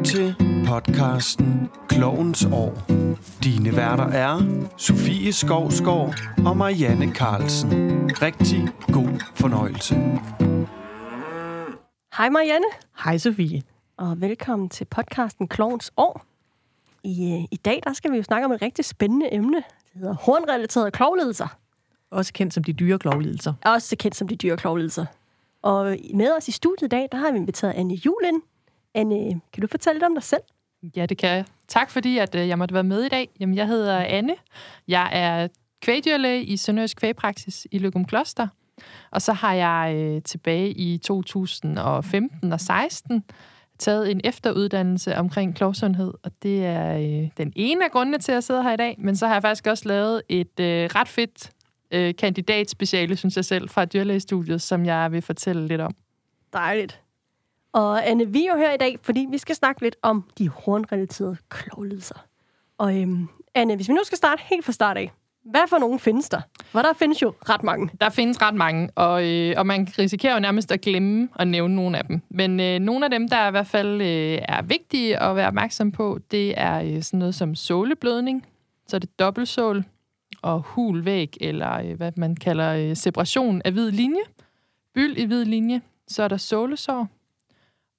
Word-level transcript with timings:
lytter 0.00 0.12
til 0.12 0.34
podcasten 0.66 1.70
Klovens 1.88 2.44
År. 2.52 2.82
Dine 3.44 3.76
værter 3.76 4.04
er 4.06 4.40
Sofie 4.76 5.32
Skovsgaard 5.32 6.14
og 6.46 6.56
Marianne 6.56 7.14
Carlsen. 7.14 7.70
Rigtig 8.22 8.68
god 8.92 9.20
fornøjelse. 9.34 9.94
Hej 12.16 12.28
Marianne, 12.28 12.66
Hej 13.04 13.18
Sofie. 13.18 13.62
og 13.96 14.20
velkommen 14.20 14.68
til 14.68 14.84
podcasten 14.84 15.48
Klovens 15.48 15.92
År. 15.96 16.24
I, 17.04 17.32
øh, 17.32 17.44
I 17.50 17.56
dag 17.64 17.80
der 17.86 17.92
skal 17.92 18.12
vi 18.12 18.16
jo 18.16 18.22
snakke 18.22 18.44
om 18.44 18.52
et 18.52 18.62
rigtig 18.62 18.84
spændende 18.84 19.34
emne. 19.34 19.56
Det 19.56 20.00
hedder 20.00 20.14
hornrelaterede 20.14 20.90
klovlidelser. 20.90 21.56
Også 22.10 22.32
kendt 22.32 22.54
som 22.54 22.64
de 22.64 22.72
dyre 22.72 22.98
klovlidelser. 22.98 23.52
Også 23.64 23.96
kendt 23.96 24.16
som 24.16 24.28
de 24.28 24.36
dyre 24.36 24.56
klovlidelser. 24.56 25.06
Og 25.62 25.96
med 26.14 26.36
os 26.36 26.48
i 26.48 26.52
studiet 26.52 26.86
i 26.86 26.88
dag, 26.88 27.08
der 27.12 27.18
har 27.18 27.32
vi 27.32 27.38
inviteret 27.38 27.72
Anne 27.72 27.94
Julen. 27.94 28.42
Anne, 28.94 29.40
kan 29.52 29.60
du 29.60 29.66
fortælle 29.66 29.94
lidt 29.94 30.04
om 30.04 30.14
dig 30.14 30.22
selv? 30.22 30.42
Ja, 30.96 31.06
det 31.06 31.18
kan 31.18 31.30
jeg. 31.30 31.44
Tak 31.68 31.90
fordi, 31.90 32.18
at 32.18 32.34
øh, 32.34 32.48
jeg 32.48 32.58
måtte 32.58 32.74
være 32.74 32.84
med 32.84 33.02
i 33.02 33.08
dag. 33.08 33.28
Jamen, 33.40 33.56
jeg 33.56 33.66
hedder 33.66 33.98
Anne. 33.98 34.34
Jeg 34.88 35.10
er 35.12 35.48
kvægdyrlæge 35.82 36.44
i 36.44 36.56
Sønderjysk 36.56 36.96
Kvægpraksis 36.96 37.66
i 37.70 37.78
Løgum 37.78 38.04
Kloster. 38.04 38.48
Og 39.10 39.22
så 39.22 39.32
har 39.32 39.54
jeg 39.54 39.94
øh, 39.96 40.22
tilbage 40.22 40.70
i 40.70 40.98
2015 40.98 42.52
og 42.52 42.60
16 42.60 43.24
taget 43.78 44.10
en 44.10 44.20
efteruddannelse 44.24 45.16
omkring 45.16 45.56
klovsundhed, 45.56 46.14
og 46.22 46.32
det 46.42 46.66
er 46.66 46.96
øh, 46.96 47.28
den 47.36 47.52
ene 47.56 47.84
af 47.84 47.90
grundene 47.90 48.18
til, 48.18 48.32
at 48.32 48.34
jeg 48.34 48.44
sidder 48.44 48.62
her 48.62 48.72
i 48.72 48.76
dag. 48.76 48.96
Men 48.98 49.16
så 49.16 49.26
har 49.26 49.34
jeg 49.34 49.42
faktisk 49.42 49.66
også 49.66 49.88
lavet 49.88 50.22
et 50.28 50.60
øh, 50.60 50.90
ret 50.94 51.08
fedt 51.08 51.50
øh, 51.90 52.14
kandidatspeciale, 52.14 53.16
synes 53.16 53.36
jeg 53.36 53.44
selv, 53.44 53.68
fra 53.68 53.84
dyrlægestudiet, 53.84 54.62
som 54.62 54.84
jeg 54.84 55.12
vil 55.12 55.22
fortælle 55.22 55.66
lidt 55.66 55.80
om. 55.80 55.94
Dejligt. 56.52 57.00
Og 57.72 58.08
Anne, 58.08 58.32
vi 58.32 58.46
er 58.46 58.52
jo 58.54 58.58
her 58.58 58.72
i 58.72 58.76
dag, 58.76 58.98
fordi 59.02 59.26
vi 59.30 59.38
skal 59.38 59.54
snakke 59.54 59.82
lidt 59.82 59.96
om 60.02 60.24
de 60.38 60.48
hornrelaterede 60.48 61.36
klovlidelser. 61.48 62.24
Og 62.78 63.00
øhm, 63.00 63.28
Anne, 63.54 63.76
hvis 63.76 63.88
vi 63.88 63.94
nu 63.94 64.00
skal 64.04 64.18
starte 64.18 64.42
helt 64.44 64.64
fra 64.64 64.72
start 64.72 64.96
af, 64.96 65.12
hvad 65.44 65.60
for 65.68 65.78
nogen 65.78 65.98
findes 65.98 66.28
der? 66.28 66.40
For 66.64 66.82
der 66.82 66.92
findes 66.92 67.22
jo 67.22 67.32
ret 67.48 67.62
mange. 67.62 67.90
Der 68.00 68.08
findes 68.08 68.42
ret 68.42 68.54
mange, 68.54 68.90
og, 68.94 69.26
øh, 69.28 69.54
og 69.56 69.66
man 69.66 69.88
risikerer 69.98 70.34
jo 70.34 70.40
nærmest 70.40 70.72
at 70.72 70.80
glemme 70.80 71.28
at 71.38 71.48
nævne 71.48 71.76
nogle 71.76 71.98
af 71.98 72.04
dem. 72.04 72.20
Men 72.30 72.60
øh, 72.60 72.78
nogle 72.78 73.04
af 73.04 73.10
dem, 73.10 73.28
der 73.28 73.48
i 73.48 73.50
hvert 73.50 73.66
fald 73.66 74.02
øh, 74.02 74.38
er 74.48 74.62
vigtige 74.62 75.22
at 75.22 75.36
være 75.36 75.46
opmærksom 75.46 75.92
på, 75.92 76.18
det 76.30 76.54
er 76.56 76.82
øh, 76.82 77.02
sådan 77.02 77.18
noget 77.18 77.34
som 77.34 77.54
såleblødning, 77.54 78.46
så 78.86 78.96
er 78.96 79.00
det 79.00 79.18
dobbeltsål 79.18 79.84
og 80.42 80.60
hulvæg, 80.60 81.36
eller 81.40 81.78
øh, 81.78 81.96
hvad 81.96 82.12
man 82.16 82.36
kalder 82.36 82.74
øh, 82.74 82.96
separation 82.96 83.62
af 83.64 83.72
hvid 83.72 83.90
linje, 83.90 84.22
byld 84.94 85.18
i 85.18 85.24
hvid 85.24 85.44
linje, 85.44 85.80
så 86.08 86.22
er 86.22 86.28
der 86.28 86.36
sålesår 86.36 87.08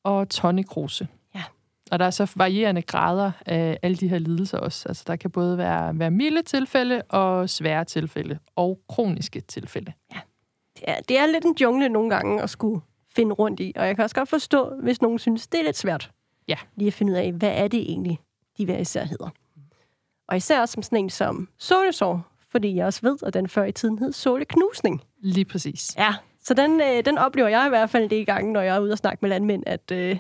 og 0.04 0.30
tonikrose. 0.30 1.08
Ja. 1.36 1.44
Og 1.92 2.00
der 2.00 2.06
er 2.06 2.10
så 2.10 2.32
varierende 2.36 2.82
grader 2.82 3.32
af 3.46 3.80
alle 3.82 3.98
de 3.98 4.08
her 4.08 4.20
lidelser 4.20 4.58
også. 4.58 4.90
Altså 4.90 5.04
der 5.08 5.16
kan 5.16 5.32
både 5.32 5.58
være, 5.58 6.00
være 6.00 6.12
milde 6.12 6.42
tilfælde 6.42 7.02
og 7.02 7.50
svære 7.50 7.86
tilfælde, 7.86 8.40
og 8.56 8.80
kroniske 8.90 9.42
tilfælde. 9.42 9.94
Det 10.76 10.84
er, 10.88 11.02
det 11.02 11.20
er 11.20 11.26
lidt 11.26 11.46
en 11.46 11.56
jungle 11.62 11.90
nogle 11.90 12.10
gange 12.10 12.42
at 12.42 12.50
skulle 12.50 12.82
finde 13.16 13.34
rundt 13.34 13.60
i, 13.60 13.74
og 13.76 13.88
jeg 13.88 13.96
kan 13.96 14.04
også 14.04 14.16
godt 14.16 14.30
forstå, 14.30 14.76
hvis 14.84 15.02
nogen 15.02 15.20
synes, 15.20 15.48
det 15.48 15.60
er 15.60 15.64
lidt 15.64 15.78
svært. 15.78 16.12
Ja. 16.48 16.56
Lige 16.76 16.88
at 16.88 16.94
finde 16.94 17.12
ud 17.12 17.18
af, 17.18 17.32
hvad 17.32 17.52
er 17.52 17.68
det 17.68 17.80
egentlig, 17.80 18.20
de 18.58 18.66
hver 18.66 18.78
især 18.78 19.04
hedder. 19.04 19.30
Og 20.28 20.38
især 20.38 20.62
også 20.62 20.74
som 20.74 20.84
sådan 20.84 20.98
en 20.98 21.10
som 21.10 21.50
sålesår, 21.58 22.32
fordi 22.50 22.76
jeg 22.76 22.86
også 22.86 23.00
ved, 23.04 23.18
at 23.24 23.34
den 23.34 23.48
før 23.48 23.64
i 23.64 23.72
tiden 23.72 24.00
hed 24.00 24.12
såleknusning. 24.12 25.02
Lige 25.20 25.46
præcis. 25.46 25.96
Ja, 25.98 26.14
så 26.44 26.54
den, 26.54 26.82
øh, 26.82 27.06
den 27.06 27.18
oplever 27.18 27.48
jeg 27.48 27.66
i 27.66 27.70
hvert 27.70 27.90
fald 27.90 28.10
det 28.10 28.16
i 28.16 28.24
gange, 28.24 28.54
når 28.54 28.62
jeg 28.62 28.76
er 28.76 28.80
ude 28.80 28.92
og 28.92 28.98
snakke 28.98 29.18
med 29.22 29.30
landmænd, 29.30 29.64
at 29.68 29.92
øh, 29.92 30.18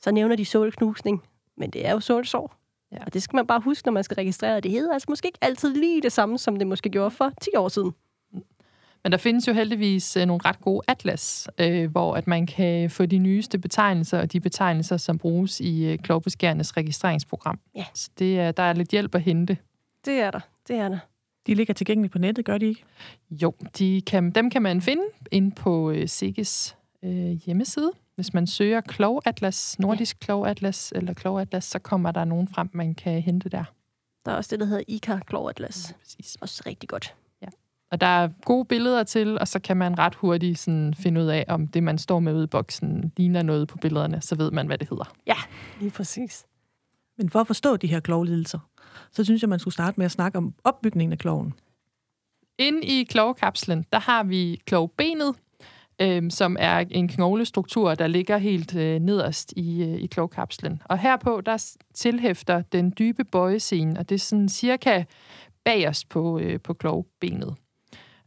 så 0.00 0.10
nævner 0.10 0.36
de 0.36 0.44
såleknusning, 0.44 1.22
men 1.56 1.70
det 1.70 1.86
er 1.86 1.92
jo 1.92 2.00
sålesår. 2.00 2.56
Ja. 2.92 3.04
Og 3.06 3.14
det 3.14 3.22
skal 3.22 3.36
man 3.36 3.46
bare 3.46 3.60
huske, 3.60 3.86
når 3.86 3.92
man 3.92 4.04
skal 4.04 4.14
registrere. 4.14 4.60
Det 4.60 4.70
hedder 4.70 4.92
altså 4.92 5.06
måske 5.08 5.26
ikke 5.26 5.38
altid 5.42 5.74
lige 5.74 6.02
det 6.02 6.12
samme, 6.12 6.38
som 6.38 6.56
det 6.56 6.66
måske 6.66 6.90
gjorde 6.90 7.10
for 7.10 7.32
10 7.40 7.50
år 7.56 7.68
siden. 7.68 7.94
Men 9.02 9.12
der 9.12 9.18
findes 9.18 9.48
jo 9.48 9.52
heldigvis 9.52 10.16
øh, 10.16 10.26
nogle 10.26 10.40
ret 10.44 10.60
gode 10.60 10.82
atlas, 10.88 11.48
øh, 11.58 11.90
hvor 11.90 12.14
at 12.14 12.26
man 12.26 12.46
kan 12.46 12.90
få 12.90 13.06
de 13.06 13.18
nyeste 13.18 13.58
betegnelser, 13.58 14.18
og 14.18 14.32
de 14.32 14.40
betegnelser, 14.40 14.96
som 14.96 15.18
bruges 15.18 15.60
i 15.60 15.84
øh, 15.84 15.98
klovbeskærendes 15.98 16.76
registreringsprogram. 16.76 17.58
Ja. 17.74 17.84
Så 17.94 18.10
det 18.18 18.40
er, 18.40 18.52
der 18.52 18.62
er 18.62 18.72
lidt 18.72 18.90
hjælp 18.90 19.14
at 19.14 19.22
hente. 19.22 19.58
Det 20.04 20.20
er 20.20 20.30
der. 20.30 20.40
Det 20.68 20.76
er 20.76 20.88
der. 20.88 20.98
De 21.46 21.54
ligger 21.54 21.74
tilgængeligt 21.74 22.12
på 22.12 22.18
nettet, 22.18 22.44
gør 22.44 22.58
de 22.58 22.66
ikke? 22.66 22.84
Jo, 23.30 23.54
de 23.78 24.02
kan, 24.06 24.30
dem 24.30 24.50
kan 24.50 24.62
man 24.62 24.80
finde 24.80 25.02
ind 25.30 25.52
på 25.52 25.90
øh, 25.90 26.08
SIGGES 26.08 26.76
øh, 27.02 27.30
hjemmeside. 27.30 27.92
Hvis 28.14 28.34
man 28.34 28.46
søger 28.46 28.80
klovatlas, 28.80 29.78
nordisk 29.78 30.20
klovatlas 30.20 30.92
eller 30.96 31.14
klovatlas, 31.14 31.64
så 31.64 31.78
kommer 31.78 32.10
der 32.10 32.24
nogen 32.24 32.48
frem, 32.48 32.70
man 32.72 32.94
kan 32.94 33.22
hente 33.22 33.48
der. 33.48 33.64
Der 34.24 34.32
er 34.32 34.36
også 34.36 34.48
det, 34.50 34.60
der 34.60 34.66
hedder 34.66 34.84
ICA 34.88 35.18
Klovatlas. 35.26 35.94
Præcis. 36.00 36.36
Også 36.40 36.62
rigtig 36.66 36.88
godt. 36.88 37.14
Og 37.90 38.00
der 38.00 38.06
er 38.06 38.28
gode 38.44 38.64
billeder 38.64 39.02
til, 39.02 39.38
og 39.38 39.48
så 39.48 39.58
kan 39.58 39.76
man 39.76 39.98
ret 39.98 40.14
hurtigt 40.14 40.58
sådan 40.58 40.94
finde 40.94 41.20
ud 41.20 41.26
af, 41.26 41.44
om 41.48 41.68
det, 41.68 41.82
man 41.82 41.98
står 41.98 42.20
med 42.20 42.34
ude 42.34 42.44
i 42.44 42.46
boksen, 42.46 43.12
ligner 43.16 43.42
noget 43.42 43.68
på 43.68 43.78
billederne, 43.78 44.20
så 44.20 44.34
ved 44.34 44.50
man, 44.50 44.66
hvad 44.66 44.78
det 44.78 44.88
hedder. 44.88 45.14
Lige 45.80 45.90
præcis. 45.90 46.46
Men 47.18 47.30
for 47.30 47.40
at 47.40 47.46
forstå 47.46 47.76
de 47.76 47.86
her 47.86 48.00
klovlidelser, 48.00 48.58
så 49.12 49.24
synes 49.24 49.42
jeg, 49.42 49.48
man 49.48 49.58
skulle 49.58 49.74
starte 49.74 50.00
med 50.00 50.04
at 50.04 50.10
snakke 50.10 50.38
om 50.38 50.54
opbygningen 50.64 51.12
af 51.12 51.18
kloven. 51.18 51.54
Inde 52.58 52.82
i 52.82 53.04
klovkapslen, 53.04 53.84
der 53.92 53.98
har 53.98 54.24
vi 54.24 54.60
klovbenet, 54.66 55.34
øh, 56.02 56.30
som 56.30 56.56
er 56.60 56.78
en 56.90 57.08
knoglestruktur, 57.08 57.94
der 57.94 58.06
ligger 58.06 58.38
helt 58.38 58.76
øh, 58.76 59.00
nederst 59.00 59.52
i, 59.56 59.82
øh, 59.82 59.94
i 59.94 60.06
klovkapslen. 60.06 60.82
Og 60.84 60.98
herpå, 60.98 61.40
der 61.40 61.74
tilhæfter 61.94 62.62
den 62.62 62.92
dybe 62.98 63.24
bøjescene, 63.24 63.98
og 63.98 64.08
det 64.08 64.14
er 64.14 64.18
sådan 64.18 64.48
cirka 64.48 65.04
bagerst 65.64 66.08
på, 66.08 66.38
øh, 66.38 66.60
på 66.60 66.74
klovbenet. 66.74 67.54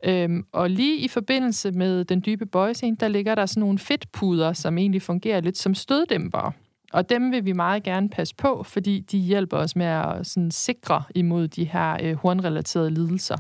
Øhm, 0.06 0.46
og 0.52 0.70
lige 0.70 0.98
i 0.98 1.08
forbindelse 1.08 1.72
med 1.72 2.06
den 2.06 2.24
dybe 2.26 2.46
bøjescene, 2.46 2.98
der 3.00 3.08
ligger 3.08 3.36
der 3.36 3.46
sådan 3.46 3.62
nogle 3.62 3.80
fedtpuder, 3.80 4.54
som 4.54 4.78
egentlig 4.78 5.02
fungerer 5.02 5.42
lidt 5.42 5.58
som 5.58 5.76
støddæmpere. 5.76 6.52
Og 6.94 7.10
dem 7.10 7.32
vil 7.32 7.46
vi 7.46 7.54
meget 7.54 7.84
gerne 7.84 8.10
passe 8.10 8.36
på, 8.36 8.64
fordi 8.64 9.00
de 9.00 9.18
hjælper 9.18 9.58
os 9.58 9.76
med 9.76 9.86
at 9.86 10.28
sådan, 10.28 10.52
sikre 10.52 11.04
imod 11.16 11.48
de 11.48 11.64
her 11.64 11.98
øh, 12.04 12.16
hornrelaterede 12.16 12.92
lidelser. 12.92 13.38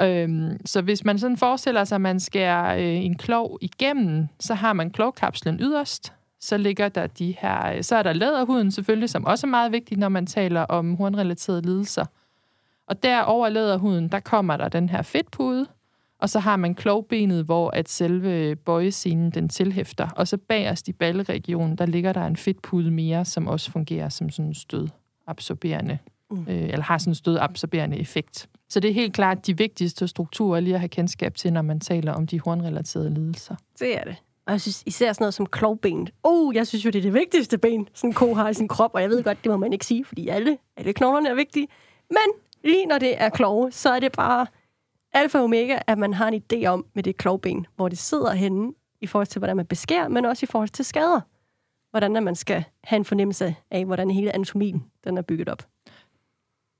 Øhm, 0.00 0.66
så 0.66 0.82
hvis 0.82 1.04
man 1.04 1.18
sådan 1.18 1.36
forestiller 1.36 1.84
sig, 1.84 1.94
at 1.94 2.00
man 2.00 2.20
skærer 2.20 2.76
øh, 2.76 3.04
en 3.04 3.16
klov 3.16 3.58
igennem, 3.60 4.26
så 4.40 4.54
har 4.54 4.72
man 4.72 4.90
klovkapslen 4.90 5.60
yderst. 5.60 6.12
Så 6.40 6.56
ligger 6.56 6.88
der 6.88 7.06
de 7.06 7.34
her, 7.38 7.72
øh, 7.72 7.82
så 7.82 7.96
er 7.96 8.02
der 8.02 8.12
læderhuden 8.12 8.70
selvfølgelig, 8.70 9.10
som 9.10 9.24
også 9.24 9.46
er 9.46 9.50
meget 9.50 9.72
vigtig, 9.72 9.98
når 9.98 10.08
man 10.08 10.26
taler 10.26 10.60
om 10.60 10.96
hornrelaterede 10.96 11.62
lidelser. 11.62 12.04
Og 12.86 13.02
der 13.02 13.20
over 13.20 13.48
læderhuden, 13.48 14.08
der 14.08 14.20
kommer 14.20 14.56
der 14.56 14.68
den 14.68 14.88
her 14.88 15.02
fedtpude, 15.02 15.66
og 16.18 16.30
så 16.30 16.38
har 16.38 16.56
man 16.56 16.74
klovbenet, 16.74 17.44
hvor 17.44 17.70
at 17.70 17.88
selve 17.88 18.56
bøjescenen 18.56 19.30
den 19.30 19.48
tilhæfter. 19.48 20.08
Og 20.16 20.28
så 20.28 20.36
bagerst 20.36 20.88
i 20.88 20.92
balleregionen, 20.92 21.78
der 21.78 21.86
ligger 21.86 22.12
der 22.12 22.26
en 22.26 22.36
fedtpude 22.36 22.90
mere, 22.90 23.24
som 23.24 23.46
også 23.46 23.70
fungerer 23.70 24.08
som 24.08 24.30
sådan 24.30 24.48
en 24.48 24.54
stødabsorberende, 24.54 25.98
mm. 26.30 26.46
øh, 26.48 26.62
eller 26.62 26.82
har 26.82 26.98
sådan 26.98 27.10
en 27.10 27.14
stødabsorberende 27.14 27.98
effekt. 27.98 28.48
Så 28.68 28.80
det 28.80 28.90
er 28.90 28.94
helt 28.94 29.14
klart 29.14 29.46
de 29.46 29.58
vigtigste 29.58 30.08
strukturer 30.08 30.60
lige 30.60 30.74
at 30.74 30.80
have 30.80 30.88
kendskab 30.88 31.34
til, 31.34 31.52
når 31.52 31.62
man 31.62 31.80
taler 31.80 32.12
om 32.12 32.26
de 32.26 32.40
hornrelaterede 32.40 33.14
lidelser. 33.14 33.56
Det 33.78 33.98
er 33.98 34.04
det. 34.04 34.16
Og 34.46 34.52
jeg 34.52 34.60
synes 34.60 34.82
især 34.86 35.12
sådan 35.12 35.22
noget 35.22 35.34
som 35.34 35.46
klovbenet. 35.46 36.10
Oh, 36.22 36.54
jeg 36.54 36.66
synes 36.66 36.84
jo, 36.84 36.90
det 36.90 36.98
er 36.98 37.02
det 37.02 37.14
vigtigste 37.14 37.58
ben, 37.58 37.88
sådan 37.94 38.10
en 38.10 38.14
ko 38.14 38.34
har 38.34 38.48
i 38.48 38.54
sin 38.54 38.68
krop. 38.68 38.90
Og 38.94 39.02
jeg 39.02 39.10
ved 39.10 39.22
godt, 39.22 39.44
det 39.44 39.50
må 39.50 39.56
man 39.56 39.72
ikke 39.72 39.86
sige, 39.86 40.04
fordi 40.04 40.28
alle, 40.28 40.58
alle 40.76 40.92
knoglerne 40.92 41.28
er 41.28 41.34
vigtige. 41.34 41.68
Men 42.10 42.40
lige 42.64 42.86
når 42.86 42.98
det 42.98 43.22
er 43.22 43.28
klove, 43.28 43.72
så 43.72 43.90
er 43.90 44.00
det 44.00 44.12
bare 44.12 44.46
alfa 45.14 45.38
og 45.38 45.44
omega, 45.44 45.78
at 45.86 45.98
man 45.98 46.14
har 46.14 46.28
en 46.28 46.42
idé 46.42 46.66
om 46.66 46.86
med 46.94 47.02
det 47.02 47.16
klovben, 47.16 47.66
hvor 47.76 47.88
det 47.88 47.98
sidder 47.98 48.32
henne 48.32 48.72
i 49.00 49.06
forhold 49.06 49.26
til, 49.26 49.38
hvordan 49.38 49.56
man 49.56 49.66
beskærer, 49.66 50.08
men 50.08 50.24
også 50.24 50.46
i 50.46 50.50
forhold 50.50 50.68
til 50.68 50.84
skader. 50.84 51.20
Hvordan 51.90 52.16
at 52.16 52.22
man 52.22 52.34
skal 52.34 52.64
have 52.84 52.96
en 52.96 53.04
fornemmelse 53.04 53.54
af, 53.70 53.84
hvordan 53.84 54.10
hele 54.10 54.34
anatomien 54.34 54.84
den 55.04 55.18
er 55.18 55.22
bygget 55.22 55.48
op. 55.48 55.62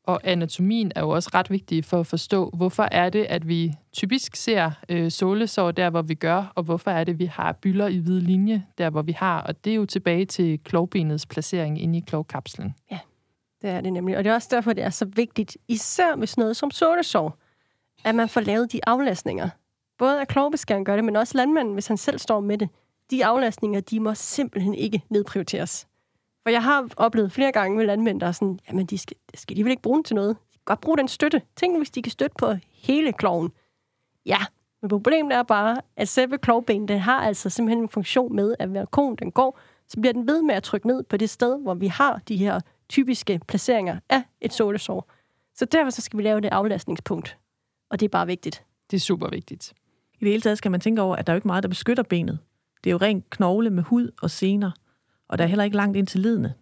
Og 0.07 0.21
anatomien 0.25 0.93
er 0.97 1.01
jo 1.01 1.09
også 1.09 1.31
ret 1.35 1.51
vigtig 1.51 1.85
for 1.85 2.01
at 2.01 2.07
forstå, 2.07 2.51
hvorfor 2.51 2.89
er 2.93 3.11
det, 3.11 3.25
at 3.25 3.49
vi 3.49 3.75
typisk 3.93 4.37
ser 4.37 4.71
øh, 4.89 5.11
sålesår 5.11 5.71
der, 5.71 5.91
hvor 5.91 6.03
vi 6.03 6.15
gør, 6.15 6.53
og 6.55 6.63
hvorfor 6.63 6.91
er 6.91 7.05
det, 7.05 7.19
vi 7.19 7.25
har 7.25 7.53
bylder 7.53 7.89
i 7.89 7.97
hvid 7.97 8.21
linje 8.21 8.67
der, 8.79 8.91
hvor 8.91 9.03
vi 9.03 9.13
har. 9.13 9.41
Og 9.43 9.65
det 9.65 9.71
er 9.71 9.75
jo 9.75 9.87
tilbage 9.87 10.27
til 10.27 10.61
klovbenets 10.65 11.27
placering 11.27 11.83
inde 11.83 11.99
i 11.99 12.01
klovkapslen. 12.07 12.75
Det 13.63 13.71
er 13.71 13.81
det 13.81 13.93
nemlig. 13.93 14.17
Og 14.17 14.25
det 14.25 14.31
er 14.31 14.35
også 14.35 14.49
derfor, 14.51 14.73
det 14.73 14.85
er 14.85 14.91
så 14.91 15.05
vigtigt, 15.05 15.57
især 15.69 16.17
med 16.17 16.27
sådan 16.27 16.43
noget 16.43 16.57
som 16.57 16.71
sålesår, 16.71 17.39
at 18.05 18.15
man 18.15 18.29
får 18.29 18.41
lavet 18.41 18.73
de 18.73 18.81
aflastninger. 18.89 19.49
Både 19.99 20.21
at 20.21 20.29
Klogbeskæren 20.29 20.85
gør 20.85 20.97
det, 20.97 21.05
men 21.05 21.17
også 21.17 21.37
landmanden, 21.37 21.75
hvis 21.75 21.87
han 21.87 21.97
selv 21.97 22.19
står 22.19 22.41
med 22.41 22.59
det. 22.59 22.69
De 23.11 23.25
aflastninger, 23.25 23.81
de 23.81 24.01
må 24.01 24.15
simpelthen 24.15 24.75
ikke 24.75 25.03
nedprioriteres. 25.09 25.87
For 26.43 26.51
jeg 26.51 26.63
har 26.63 26.89
oplevet 26.97 27.33
flere 27.33 27.53
gange 27.53 27.77
med 27.77 27.87
landmænd, 27.87 28.21
der 28.21 28.27
er 28.27 28.33
sådan, 28.33 28.59
jamen 28.69 28.87
de 28.87 28.99
skal, 28.99 29.17
skal 29.35 29.55
alligevel 29.55 29.71
ikke 29.71 29.83
bruge 29.83 29.97
den 29.97 30.05
til 30.05 30.17
noget? 30.17 30.37
De 30.53 30.59
kan 30.59 30.65
godt 30.65 30.81
bruge 30.81 30.99
den 30.99 31.09
støtte. 31.09 31.43
Tænk, 31.57 31.77
hvis 31.77 31.91
de 31.91 32.03
kan 32.03 32.13
støtte 32.13 32.35
på 32.39 32.53
hele 32.73 33.13
kloven. 33.13 33.53
Ja, 34.27 34.39
men 34.83 34.89
problemet 34.89 35.37
er 35.37 35.43
bare, 35.43 35.81
at 35.97 36.09
selve 36.09 36.39
klovbenen, 36.39 36.89
den 36.89 36.99
har 36.99 37.21
altså 37.21 37.51
simpelthen 37.51 37.83
en 37.83 37.89
funktion 37.89 38.37
med, 38.37 38.55
at 38.59 38.69
hver 38.69 38.85
kon 38.85 39.17
den 39.17 39.33
går, 39.33 39.59
så 39.89 40.01
bliver 40.01 40.13
den 40.13 40.27
ved 40.27 40.43
med 40.43 40.55
at 40.55 40.63
trykke 40.63 40.87
ned 40.87 41.03
på 41.03 41.17
det 41.17 41.31
sted, 41.31 41.63
hvor 41.63 41.75
vi 41.75 41.87
har 41.87 42.21
de 42.29 42.37
her 42.37 42.61
typiske 42.89 43.41
placeringer 43.49 43.99
af 44.09 44.23
et 44.41 44.53
solesår. 44.53 45.11
Så 45.55 45.65
derfor 45.65 45.91
så 45.91 46.03
skal 46.03 46.17
vi 46.17 46.23
lave 46.23 46.41
det 46.41 46.49
aflastningspunkt. 46.49 47.39
Og 47.95 48.01
det 48.01 48.07
er 48.07 48.11
bare 48.11 48.27
vigtigt. 48.27 48.65
Det 48.91 48.97
er 48.97 49.01
super 49.01 49.29
vigtigt. 49.29 49.73
I 50.15 50.25
det 50.25 50.29
hele 50.29 50.41
taget 50.41 50.59
skal 50.59 50.71
man 50.71 50.81
tænke 50.81 51.03
over, 51.03 51.17
at 51.17 51.27
der 51.27 51.33
er 51.33 51.35
jo 51.35 51.39
ikke 51.39 51.49
meget, 51.49 51.63
der 51.63 51.69
beskytter 51.69 52.03
benet. 52.03 52.39
Det 52.85 52.91
er 52.91 52.93
jo 52.93 52.99
rent 52.99 53.31
knogle 53.31 53.71
med 53.71 53.83
hud 53.83 54.11
og 54.23 54.31
sener, 54.31 54.71
og 55.29 55.39
der 55.39 55.45
er 55.45 55.49
heller 55.49 55.65
ikke 55.65 55.77
langt 55.77 55.97
ind 55.97 56.07
til 56.07 56.21
lidende. 56.21 56.53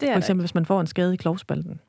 Det 0.00 0.08
er 0.08 0.12
For 0.12 0.18
eksempel, 0.18 0.42
hvis 0.42 0.54
man 0.54 0.66
får 0.66 0.80
en 0.80 0.86
skade 0.86 1.14
i 1.14 1.16
klovspalten. 1.16 1.80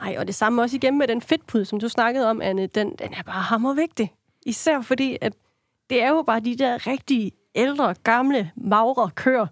Nej, 0.00 0.16
og 0.18 0.26
det 0.26 0.34
samme 0.34 0.62
også 0.62 0.76
igen 0.76 0.98
med 0.98 1.08
den 1.08 1.20
fedtpude, 1.20 1.64
som 1.64 1.80
du 1.80 1.88
snakkede 1.88 2.30
om, 2.30 2.42
Anne. 2.42 2.66
Den, 2.66 2.94
den 2.98 3.14
er 3.14 3.22
bare 3.22 3.42
hammervigtig. 3.42 4.14
Især 4.46 4.80
fordi, 4.80 5.18
at 5.20 5.32
det 5.90 6.02
er 6.02 6.08
jo 6.08 6.22
bare 6.22 6.40
de 6.40 6.56
der 6.56 6.86
rigtig 6.86 7.32
ældre, 7.54 7.94
gamle, 8.04 8.50
magre 8.56 9.10
køer. 9.14 9.46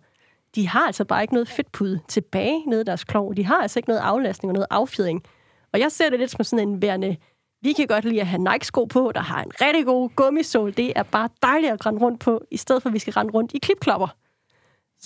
De 0.54 0.68
har 0.68 0.86
altså 0.86 1.04
bare 1.04 1.22
ikke 1.22 1.34
noget 1.34 1.48
fedtpude 1.48 2.00
tilbage 2.08 2.62
nede 2.66 2.80
i 2.80 2.84
deres 2.84 3.04
klov. 3.04 3.34
De 3.34 3.44
har 3.44 3.62
altså 3.62 3.78
ikke 3.78 3.88
noget 3.88 4.00
aflastning 4.00 4.50
og 4.50 4.54
noget 4.54 4.66
affjedring. 4.70 5.22
Og 5.72 5.80
jeg 5.80 5.92
ser 5.92 6.10
det 6.10 6.18
lidt 6.18 6.30
som 6.30 6.44
sådan 6.44 6.68
en 6.68 6.82
værende... 6.82 7.16
Vi 7.66 7.72
kan 7.72 7.86
godt 7.86 8.04
lide 8.04 8.20
at 8.20 8.26
have 8.26 8.42
Nike-sko 8.42 8.84
på, 8.84 9.12
der 9.14 9.20
har 9.20 9.42
en 9.42 9.50
rigtig 9.60 9.84
god 9.84 10.10
gummisål. 10.16 10.74
Det 10.76 10.92
er 10.96 11.02
bare 11.02 11.28
dejligt 11.42 11.72
at 11.72 11.86
rende 11.86 12.00
rundt 12.00 12.20
på, 12.20 12.44
i 12.50 12.56
stedet 12.56 12.82
for 12.82 12.88
at 12.90 12.94
vi 12.94 12.98
skal 12.98 13.12
rende 13.12 13.32
rundt 13.32 13.52
i 13.54 13.58
klipklopper. 13.58 14.08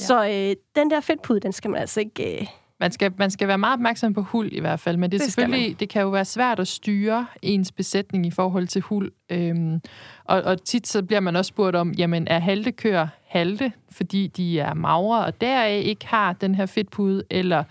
Ja. 0.00 0.04
Så 0.04 0.24
øh, 0.24 0.56
den 0.76 0.90
der 0.90 1.00
fedtpude, 1.00 1.40
den 1.40 1.52
skal 1.52 1.70
man 1.70 1.80
altså 1.80 2.00
ikke... 2.00 2.40
Øh, 2.40 2.46
Man 2.80 2.92
skal, 2.92 3.12
man 3.18 3.30
skal 3.30 3.48
være 3.48 3.58
meget 3.58 3.72
opmærksom 3.72 4.14
på 4.14 4.22
huld 4.22 4.52
i 4.52 4.60
hvert 4.60 4.80
fald, 4.80 4.96
men 4.96 5.12
det, 5.12 5.20
er 5.20 5.24
Det 5.24 5.32
selvfølgelig, 5.32 5.80
det 5.80 5.88
kan 5.88 6.02
jo 6.02 6.08
være 6.08 6.24
svært 6.24 6.60
at 6.60 6.68
styre 6.68 7.26
ens 7.42 7.72
besætning 7.72 8.26
i 8.26 8.30
forhold 8.30 8.66
til 8.66 8.82
huld. 8.82 9.12
Øhm, 9.30 9.80
og, 10.24 10.42
og 10.42 10.64
tit 10.64 10.86
så 10.86 11.02
bliver 11.02 11.20
man 11.20 11.36
også 11.36 11.48
spurgt 11.48 11.76
om, 11.76 11.92
jamen 11.92 12.28
er 12.28 12.38
halte 12.38 12.72
køer 12.72 13.08
halte, 13.26 13.72
fordi 13.90 14.26
de 14.26 14.60
er 14.60 14.74
magre, 14.74 15.24
og 15.24 15.40
deraf 15.40 15.82
ikke 15.84 16.06
har 16.06 16.32
den 16.32 16.54
her 16.54 16.66
fedtpude, 16.66 17.22
eller 17.30 17.64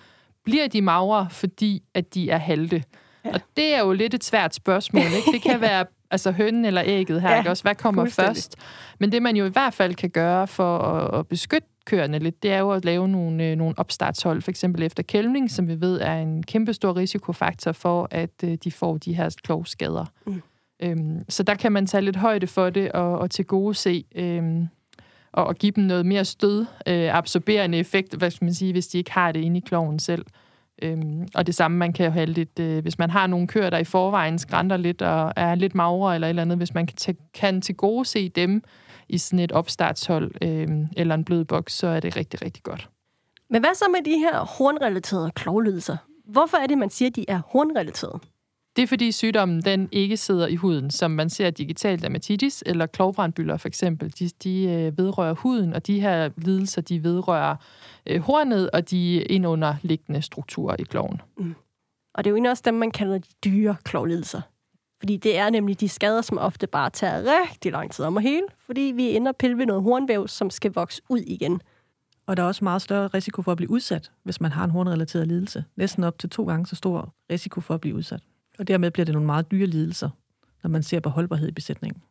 bliver 0.44 0.68
de 0.68 0.82
magre, 0.82 1.28
fordi 1.32 1.84
at 1.94 2.14
de 2.14 2.30
er 2.30 2.38
halte? 2.38 2.84
Ja. 3.26 3.34
Og 3.34 3.42
det 3.58 3.76
er 3.76 3.80
jo 3.80 3.92
lidt 3.92 4.14
et 4.14 4.24
svært 4.24 4.56
spørgsmål, 4.56 5.04
ikke? 5.04 5.32
Det 5.32 5.42
kan 5.42 5.62
være 5.70 5.86
altså 6.12 6.32
hønnen 6.32 6.66
eller 6.66 6.82
ægget 6.86 7.22
her, 7.22 7.32
Ja, 7.32 7.38
ikke 7.38 7.50
også? 7.50 7.64
Hvad 7.64 7.76
kommer 7.76 8.10
først? 8.10 8.56
Men 9.00 9.12
det, 9.12 9.22
man 9.22 9.36
jo 9.36 9.46
i 9.46 9.50
hvert 9.50 9.74
fald 9.74 9.96
kan 9.96 10.10
gøre 10.10 10.48
for 10.48 10.78
at, 10.78 11.20
at 11.20 11.28
beskytte 11.28 11.68
køerne 11.86 12.20
lidt, 12.20 12.44
det 12.44 12.52
er 12.52 12.60
jo 12.60 12.72
at 12.72 12.86
lave 12.86 13.08
nogle, 13.08 13.44
øh, 13.44 13.56
nogle 13.56 13.74
opstartshold, 13.78 14.42
for 14.42 14.52
eksempel 14.52 14.84
efter 14.84 15.04
kælvning, 15.04 15.52
som 15.52 15.68
vi 15.68 15.82
ved 15.82 16.02
er 16.02 16.16
en 16.16 16.44
kæmpe 16.44 16.74
stor 16.74 16.96
risikofaktor 16.96 17.72
for, 17.72 18.08
at 18.12 18.44
øh, 18.44 18.58
de 18.64 18.72
får 18.72 18.98
de 18.98 19.14
her 19.14 19.36
klovskader. 19.44 20.06
Mm. 20.26 20.42
Øhm, 20.80 21.26
så 21.30 21.44
der 21.44 21.56
kan 21.56 21.72
man 21.72 21.88
tage 21.88 22.02
lidt 22.02 22.16
højde 22.16 22.48
for 22.48 22.70
det 22.70 22.92
og, 22.92 23.20
og 23.20 23.32
til 23.32 23.46
gode 23.46 23.74
se 23.74 24.06
øhm, 24.16 24.68
og, 25.32 25.46
og 25.46 25.56
give 25.56 25.72
dem 25.72 25.84
noget 25.84 26.06
mere 26.06 26.26
stød, 26.26 26.66
øh, 26.88 27.16
absorberende 27.16 27.78
effekt, 27.78 28.14
hvad 28.14 28.32
skal 28.32 28.46
man 28.46 28.54
sige, 28.54 28.72
hvis 28.72 28.88
de 28.88 28.98
ikke 28.98 29.12
har 29.12 29.32
det 29.32 29.40
inde 29.40 29.58
i 29.58 29.64
kloven 29.66 30.00
selv. 30.00 30.26
Øhm, 30.82 31.28
og 31.36 31.48
det 31.48 31.56
samme, 31.56 31.78
man 31.78 31.94
kan 31.94 32.06
jo 32.06 32.12
have 32.12 32.26
lidt, 32.26 32.60
øh, 32.60 32.82
hvis 32.82 33.00
man 33.00 33.10
har 33.10 33.28
nogle 33.28 33.48
køer, 33.48 33.70
der 33.70 33.78
i 33.78 33.84
forvejen 33.84 34.40
skrænter 34.40 34.78
lidt 34.78 35.02
og 35.02 35.34
er 35.36 35.56
lidt 35.56 35.76
magre 35.76 36.16
eller 36.16 36.28
et 36.28 36.30
eller 36.30 36.42
andet, 36.42 36.58
hvis 36.58 36.74
man 36.74 36.88
kan, 36.88 36.96
t- 37.02 37.32
kan 37.34 37.62
til 37.62 37.76
gode 37.76 38.06
se 38.06 38.30
dem 38.30 38.64
i 39.10 39.18
sådan 39.18 39.40
et 39.40 39.52
opstartshold 39.52 40.32
øh, 40.42 40.68
eller 40.98 41.16
en 41.16 41.26
blød 41.26 41.46
boks, 41.46 41.74
så 41.74 41.88
er 41.88 42.00
det 42.00 42.18
rigtig, 42.18 42.42
rigtig 42.42 42.64
godt. 42.64 42.90
Men 43.50 43.62
hvad 43.62 43.76
så 43.76 43.86
med 43.90 44.14
de 44.14 44.18
her 44.20 44.46
hornrelaterede 44.58 45.32
klovlidelser? 45.32 45.98
Hvorfor 46.26 46.58
er 46.58 46.68
det, 46.68 46.78
man 46.78 46.90
siger, 46.90 47.10
at 47.10 47.16
de 47.16 47.26
er 47.28 47.42
hornrelaterede? 47.48 48.20
Det 48.76 48.84
er 48.84 48.88
fordi 48.88 49.12
sygdommen 49.12 49.62
den 49.62 49.90
ikke 49.92 50.18
sidder 50.18 50.48
i 50.48 50.56
huden, 50.56 50.92
som 50.92 51.12
man 51.12 51.30
ser 51.30 51.50
digital 51.50 52.02
dermatitis 52.02 52.64
eller 52.66 52.86
klovbrandbyller 52.86 53.58
for 53.58 53.68
eksempel. 53.68 54.14
De, 54.20 54.30
de 54.44 54.64
øh, 54.64 54.98
vedrører 54.98 55.34
huden, 55.34 55.74
og 55.74 55.88
de 55.88 56.00
her 56.00 56.30
lidelser, 56.38 56.82
de 56.82 57.04
vedrører 57.04 57.56
øh, 58.06 58.22
hornet 58.22 58.70
og 58.70 58.90
de 58.90 59.22
indunderliggende 59.24 60.22
strukturer 60.22 60.76
i 60.80 60.84
kloven. 60.84 61.22
Og 62.14 62.24
det 62.24 62.30
er 62.30 62.32
jo 62.32 62.36
egentlig 62.36 62.52
også 62.52 62.64
dem, 62.66 62.74
man 62.74 62.92
kalder 62.92 63.18
de 63.18 63.30
dyre 63.46 63.76
klovlidelser. 63.84 64.42
Fordi 65.00 65.18
det 65.18 65.38
er 65.38 65.50
nemlig 65.50 65.80
de 65.80 65.90
skader, 65.90 66.22
som 66.22 66.38
ofte 66.38 66.68
bare 66.68 66.90
tager 66.90 67.24
rigtig 67.52 67.72
lang 67.72 67.92
tid 67.92 68.06
om 68.06 68.18
at 68.18 68.24
hele, 68.24 68.46
fordi 68.66 68.82
vi 68.82 69.16
ender 69.16 69.32
pille 69.32 69.58
ved 69.58 69.66
noget 69.66 69.84
hornvæv, 69.84 70.28
som 70.28 70.50
skal 70.50 70.72
vokse 70.74 71.02
ud 71.10 71.20
igen. 71.20 71.62
Og 72.28 72.38
der 72.38 72.44
er 72.44 72.48
også 72.48 72.64
meget 72.64 72.82
større 72.82 73.08
risiko 73.08 73.42
for 73.42 73.52
at 73.52 73.58
blive 73.58 73.70
udsat, 73.70 74.12
hvis 74.24 74.42
man 74.42 74.52
har 74.52 74.64
en 74.64 74.70
hornrelateret 74.70 75.28
lidelse. 75.28 75.64
Næsten 75.76 76.04
op 76.04 76.20
til 76.20 76.30
to 76.30 76.46
gange 76.46 76.66
så 76.66 76.76
stor 76.76 77.14
risiko 77.32 77.62
for 77.62 77.74
at 77.74 77.82
blive 77.82 77.96
udsat. 77.96 78.22
Og 78.60 78.68
dermed 78.68 78.92
bliver 78.92 79.06
det 79.06 79.14
nogle 79.14 79.26
meget 79.26 79.52
dyre 79.52 79.66
lidelser, 79.66 80.10
når 80.64 80.70
man 80.70 80.84
ser 80.84 81.00
på 81.00 81.10
holdbarhed 81.10 81.48
i 81.48 81.52
besætningen. 81.52 82.02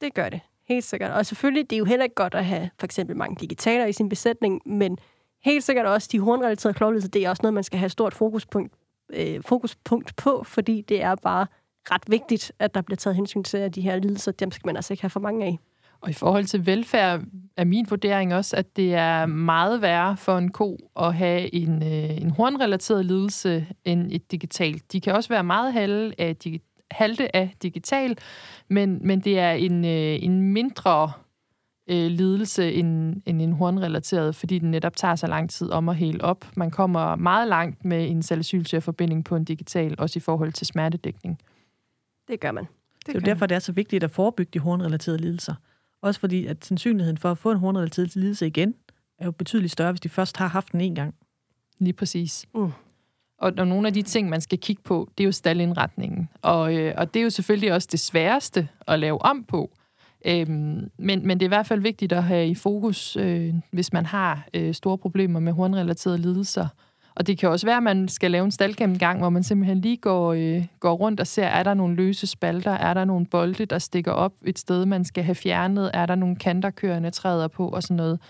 Det 0.00 0.14
gør 0.14 0.28
det. 0.28 0.40
Helt 0.68 0.84
sikkert. 0.84 1.10
Og 1.10 1.26
selvfølgelig, 1.26 1.70
det 1.70 1.76
er 1.76 1.78
jo 1.78 1.84
heller 1.84 2.04
ikke 2.04 2.14
godt 2.14 2.34
at 2.34 2.44
have 2.44 2.70
for 2.78 2.84
eksempel 2.84 3.16
mange 3.16 3.36
digitaler 3.40 3.86
i 3.86 3.92
sin 3.92 4.08
besætning, 4.08 4.62
men 4.66 4.98
helt 5.44 5.64
sikkert 5.64 5.86
også 5.86 6.08
de 6.12 6.20
hornrelaterede 6.20 6.74
klovlidelser, 6.74 7.10
det 7.10 7.24
er 7.24 7.30
også 7.30 7.42
noget, 7.42 7.54
man 7.54 7.64
skal 7.64 7.78
have 7.78 7.88
stort 7.88 8.14
fokuspunkt, 8.14 8.74
øh, 9.12 9.42
fokuspunkt 9.42 10.16
på, 10.16 10.42
fordi 10.46 10.80
det 10.80 11.02
er 11.02 11.14
bare 11.14 11.46
ret 11.90 12.02
vigtigt, 12.06 12.52
at 12.58 12.74
der 12.74 12.80
bliver 12.80 12.96
taget 12.96 13.16
hensyn 13.16 13.42
til, 13.42 13.58
at 13.58 13.74
de 13.74 13.80
her 13.80 13.96
lidelser, 13.96 14.32
dem 14.32 14.50
skal 14.50 14.66
man 14.66 14.76
altså 14.76 14.92
ikke 14.92 15.02
have 15.02 15.10
for 15.10 15.20
mange 15.20 15.46
af. 15.46 15.58
Og 16.00 16.10
i 16.10 16.12
forhold 16.12 16.44
til 16.44 16.66
velfærd 16.66 17.22
er 17.56 17.64
min 17.64 17.86
vurdering 17.88 18.34
også, 18.34 18.56
at 18.56 18.76
det 18.76 18.94
er 18.94 19.26
meget 19.26 19.82
værre 19.82 20.16
for 20.16 20.38
en 20.38 20.50
ko 20.50 20.90
at 21.00 21.14
have 21.14 21.54
en, 21.54 21.82
øh, 21.82 22.22
en 22.22 22.30
hornrelateret 22.30 23.06
lidelse 23.06 23.66
end 23.84 24.12
et 24.12 24.30
digitalt. 24.30 24.92
De 24.92 25.00
kan 25.00 25.14
også 25.14 25.28
være 25.28 25.44
meget 25.44 25.72
halve 25.72 26.20
af, 26.20 26.36
digi- 26.46 26.86
halte 26.90 27.36
af 27.36 27.54
digital, 27.62 28.18
men, 28.68 29.06
men 29.06 29.20
det 29.20 29.38
er 29.38 29.52
en, 29.52 29.84
øh, 29.84 30.22
en 30.22 30.40
mindre 30.52 31.12
øh, 31.90 32.06
lidelse 32.10 32.72
end, 32.72 33.22
end 33.26 33.42
en 33.42 33.52
hornrelateret, 33.52 34.36
fordi 34.36 34.58
den 34.58 34.70
netop 34.70 34.96
tager 34.96 35.16
så 35.16 35.26
lang 35.26 35.50
tid 35.50 35.70
om 35.70 35.88
at 35.88 35.96
hele 35.96 36.24
op. 36.24 36.44
Man 36.56 36.70
kommer 36.70 37.16
meget 37.16 37.48
langt 37.48 37.84
med 37.84 38.10
en 38.10 38.22
salicylsyreforbinding 38.22 39.24
på 39.24 39.36
en 39.36 39.44
digital, 39.44 39.94
også 39.98 40.18
i 40.18 40.20
forhold 40.20 40.52
til 40.52 40.66
smertedækning. 40.66 41.38
Det 42.28 42.40
gør 42.40 42.52
man. 42.52 42.66
Det 43.06 43.14
er 43.14 43.18
jo 43.18 43.24
derfor, 43.24 43.46
det 43.46 43.54
er 43.54 43.58
så 43.58 43.72
vigtigt 43.72 44.04
at 44.04 44.10
forebygge 44.10 44.50
de 44.54 44.58
hornrelaterede 44.58 45.20
lidelser. 45.20 45.54
Også 46.02 46.20
fordi, 46.20 46.46
at 46.46 46.64
sandsynligheden 46.64 47.18
for 47.18 47.30
at 47.30 47.38
få 47.38 47.50
en 47.50 47.58
hornrelateret 47.58 48.16
lidelse 48.16 48.46
igen, 48.46 48.74
er 49.18 49.24
jo 49.24 49.30
betydeligt 49.30 49.72
større, 49.72 49.92
hvis 49.92 50.00
de 50.00 50.08
først 50.08 50.36
har 50.36 50.46
haft 50.46 50.72
den 50.72 50.80
en 50.80 50.94
gang. 50.94 51.14
Lige 51.78 51.92
præcis. 51.92 52.46
Mm. 52.54 52.72
Og, 53.38 53.52
og 53.58 53.66
nogle 53.66 53.86
af 53.86 53.94
de 53.94 54.02
ting, 54.02 54.28
man 54.28 54.40
skal 54.40 54.58
kigge 54.58 54.82
på, 54.82 55.10
det 55.18 55.24
er 55.24 55.26
jo 55.26 55.32
staldindretningen. 55.32 56.28
Og, 56.42 56.76
øh, 56.76 56.94
og 56.96 57.14
det 57.14 57.20
er 57.20 57.24
jo 57.24 57.30
selvfølgelig 57.30 57.72
også 57.72 57.88
det 57.92 58.00
sværeste 58.00 58.68
at 58.86 58.98
lave 58.98 59.22
om 59.22 59.44
på. 59.44 59.70
Øhm, 60.24 60.90
men, 60.98 61.26
men 61.26 61.30
det 61.30 61.42
er 61.42 61.48
i 61.48 61.48
hvert 61.48 61.66
fald 61.66 61.80
vigtigt 61.80 62.12
at 62.12 62.24
have 62.24 62.48
i 62.48 62.54
fokus, 62.54 63.16
øh, 63.16 63.54
hvis 63.72 63.92
man 63.92 64.06
har 64.06 64.48
øh, 64.54 64.74
store 64.74 64.98
problemer 64.98 65.40
med 65.40 65.52
hornrelaterede 65.52 66.18
lidelser. 66.18 66.68
Og 67.20 67.26
det 67.26 67.38
kan 67.38 67.48
også 67.48 67.66
være, 67.66 67.76
at 67.76 67.82
man 67.82 68.08
skal 68.08 68.30
lave 68.30 68.44
en 68.44 68.50
staldgennemgang, 68.50 69.18
hvor 69.18 69.30
man 69.30 69.42
simpelthen 69.42 69.80
lige 69.80 69.96
går, 69.96 70.32
øh, 70.32 70.66
går 70.80 70.92
rundt 70.92 71.20
og 71.20 71.26
ser, 71.26 71.44
er 71.44 71.62
der 71.62 71.74
nogle 71.74 71.96
løse 71.96 72.26
spalter, 72.26 72.70
er 72.70 72.94
der 72.94 73.04
nogle 73.04 73.26
bolde, 73.26 73.64
der 73.64 73.78
stikker 73.78 74.12
op 74.12 74.32
et 74.46 74.58
sted, 74.58 74.86
man 74.86 75.04
skal 75.04 75.24
have 75.24 75.34
fjernet, 75.34 75.90
er 75.94 76.06
der 76.06 76.14
nogle 76.14 76.36
kanter, 76.36 77.10
træder 77.10 77.48
på 77.48 77.68
og 77.68 77.82
sådan 77.82 77.96
noget. 77.96 78.20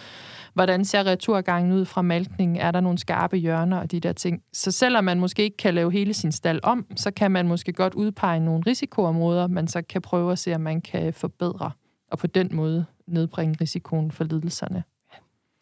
Hvordan 0.55 0.85
ser 0.85 1.07
returgangen 1.07 1.73
ud 1.73 1.85
fra 1.85 2.03
malkningen? 2.03 2.57
Er 2.57 2.71
der 2.71 2.81
nogle 2.81 2.99
skarpe 2.99 3.37
hjørner 3.37 3.79
og 3.79 3.91
de 3.91 4.01
der 4.01 4.13
ting? 4.13 4.43
Så 4.53 4.71
selvom 4.71 5.05
man 5.05 5.21
måske 5.21 5.43
ikke 5.43 5.57
kan 5.57 5.75
lave 5.75 5.93
hele 5.93 6.15
sin 6.15 6.33
stald 6.33 6.61
om, 6.63 6.87
så 6.97 7.11
kan 7.11 7.31
man 7.31 7.49
måske 7.49 7.73
godt 7.73 7.95
udpege 7.95 8.41
nogle 8.41 8.63
risikoområder, 8.67 9.47
man 9.47 9.69
så 9.69 9.83
kan 9.83 10.03
prøve 10.03 10.33
at 10.33 10.39
se, 10.39 10.55
om 10.55 10.61
man 10.61 10.81
kan 10.81 11.15
forbedre, 11.15 11.71
og 12.11 12.19
på 12.19 12.27
den 12.27 12.49
måde 12.53 12.85
nedbringe 13.07 13.57
risikoen 13.61 14.11
for 14.11 14.25
lidelserne. 14.25 14.85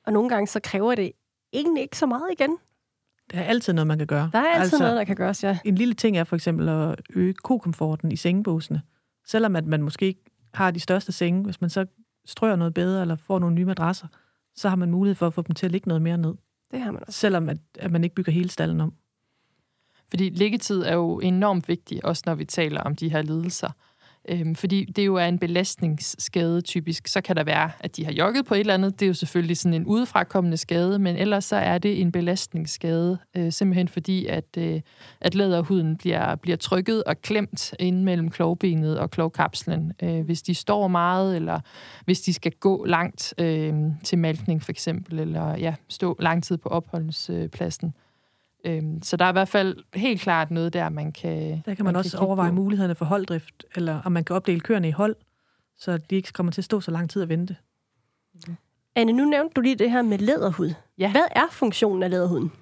Og 0.07 0.13
nogle 0.13 0.29
gange 0.29 0.47
så 0.47 0.61
kræver 0.61 0.95
det 0.95 1.13
egentlig 1.53 1.83
ikke 1.83 1.99
så 1.99 2.07
meget 2.07 2.29
igen. 2.33 2.59
Der 3.31 3.39
er 3.39 3.45
altid 3.45 3.73
noget, 3.73 3.87
man 3.87 3.99
kan 3.99 4.07
gøre. 4.07 4.31
Der 4.33 4.39
er 4.39 4.47
altid 4.47 4.61
altså, 4.61 4.79
noget, 4.79 4.97
der 4.97 5.05
kan 5.05 5.17
gøres, 5.17 5.45
ja. 5.45 5.59
En 5.65 5.75
lille 5.75 5.95
ting 5.95 6.17
er 6.17 6.25
for 6.25 6.37
eksempel 6.37 6.69
at 6.69 7.01
øge 7.15 7.35
kokomforten 7.35 8.13
i 8.13 8.17
sengebåsene. 8.17 8.83
Selvom 9.27 9.57
at 9.57 9.67
man 9.67 9.83
måske 9.83 10.07
ikke 10.07 10.25
har 10.55 10.71
de 10.71 10.81
største 10.81 11.13
senge, 11.13 11.45
hvis 11.45 11.61
man 11.61 11.71
så 11.71 11.87
strøger 12.27 12.57
noget 12.57 12.75
bedre 12.75 13.01
eller 13.01 13.17
får 13.17 13.39
nogle 13.39 13.55
nye 13.55 13.65
madrasser, 13.65 14.07
så 14.57 14.69
har 14.69 14.77
man 14.77 14.91
mulighed 14.91 15.15
for 15.15 15.27
at 15.27 15.35
få 15.35 15.43
dem 15.43 15.55
til 15.55 15.67
at 15.67 15.73
ligge 15.73 15.89
noget 15.89 16.03
mere 16.03 16.19
ned. 16.19 16.35
Det 16.71 16.81
har 16.81 16.91
man 16.91 17.03
også. 17.07 17.19
Selvom 17.19 17.49
at, 17.49 17.59
at 17.79 17.91
man 17.91 18.05
ikke 18.05 18.15
bygger 18.15 18.33
hele 18.33 18.51
stallen 18.51 18.81
om. 18.81 18.93
Fordi 20.11 20.29
liggetid 20.29 20.83
er 20.83 20.95
jo 20.95 21.19
enormt 21.19 21.69
vigtig, 21.69 22.05
også 22.05 22.23
når 22.27 22.35
vi 22.35 22.45
taler 22.45 22.81
om 22.81 22.97
de 22.97 23.09
her 23.09 23.23
lidelser. 23.23 23.71
Øhm, 24.29 24.55
fordi 24.55 24.85
det 24.85 25.07
jo 25.07 25.15
er 25.15 25.27
en 25.27 25.39
belastningsskade 25.39 26.61
typisk. 26.61 27.09
Så 27.09 27.21
kan 27.21 27.37
der 27.37 27.45
være, 27.45 27.71
at 27.81 27.97
de 27.97 28.05
har 28.05 28.13
jogget 28.13 28.47
på 28.47 28.55
et 28.55 28.61
eller 28.61 28.75
andet. 28.75 29.01
Det 29.01 29.07
er 29.07 29.09
jo 29.09 29.15
selvfølgelig 29.15 29.57
sådan 29.57 29.75
en 29.75 29.87
udefrakommende 29.87 30.57
skade, 30.57 30.99
men 30.99 31.17
ellers 31.17 31.45
så 31.45 31.57
er 31.57 31.79
det 31.79 32.01
en 32.01 32.13
belastningsskade, 32.13 33.19
øh, 33.37 33.53
simpelthen 33.53 33.89
fordi, 33.89 34.27
at, 34.27 34.45
øh, 34.59 34.81
at 35.21 35.35
læderhuden 35.35 35.97
bliver, 35.97 36.35
bliver 36.35 36.57
trykket 36.57 37.05
og 37.05 37.23
klemt 37.23 37.75
ind 37.79 38.03
mellem 38.03 38.31
klovbenet 38.31 38.99
og 38.99 39.11
klovkapslen. 39.11 39.93
Øh, 40.03 40.21
hvis 40.21 40.43
de 40.43 40.55
står 40.55 40.89
meget, 40.89 41.37
eller 41.37 41.61
hvis 42.05 42.21
de 42.21 42.33
skal 42.33 42.53
gå 42.53 42.85
langt 42.85 43.35
øh, 43.39 43.75
til 44.05 44.19
malkning 44.19 44.63
for 44.63 44.73
eksempel, 44.73 45.19
eller 45.19 45.57
ja, 45.57 45.75
stå 45.89 46.17
lang 46.21 46.45
tid 46.45 46.57
på 46.57 46.69
opholdspladsen. 46.69 47.95
Øhm, 48.69 49.03
så 49.03 49.17
der 49.17 49.25
er 49.25 49.29
i 49.29 49.33
hvert 49.33 49.49
fald 49.49 49.77
helt 49.95 50.21
klart 50.21 50.51
noget 50.51 50.73
der, 50.73 50.89
man 50.89 51.13
kan 51.13 51.63
Der 51.67 51.75
kan 51.75 51.85
man, 51.85 51.97
også 51.97 52.11
kigge 52.11 52.27
overveje 52.27 52.51
på. 52.51 52.55
mulighederne 52.55 52.95
for 52.95 53.05
holddrift, 53.05 53.65
eller 53.75 54.01
om 54.05 54.13
man 54.13 54.25
kan 54.25 54.37
opdele 54.37 54.61
køerne 54.61 54.89
i 54.89 54.91
hold, 54.91 55.17
så 55.79 55.97
de 55.97 56.17
ikke 56.17 56.33
kommer 56.33 56.53
til 56.53 56.61
at 56.61 56.65
stå 56.65 56.81
så 56.81 56.91
lang 56.91 57.11
tid 57.11 57.23
og 57.23 57.29
vente. 57.29 57.57
Anne, 58.95 59.13
nu 59.13 59.25
nævnte 59.25 59.53
du 59.55 59.61
lige 59.61 59.75
det 59.77 59.91
her 59.91 60.03
med 60.03 60.19
læderhud. 60.19 60.75
Ja. 60.99 61.11
Hvad 61.11 61.25
er 61.31 61.47
funktionen 61.53 62.03
af 62.03 62.11
læderhuden? 62.11 62.53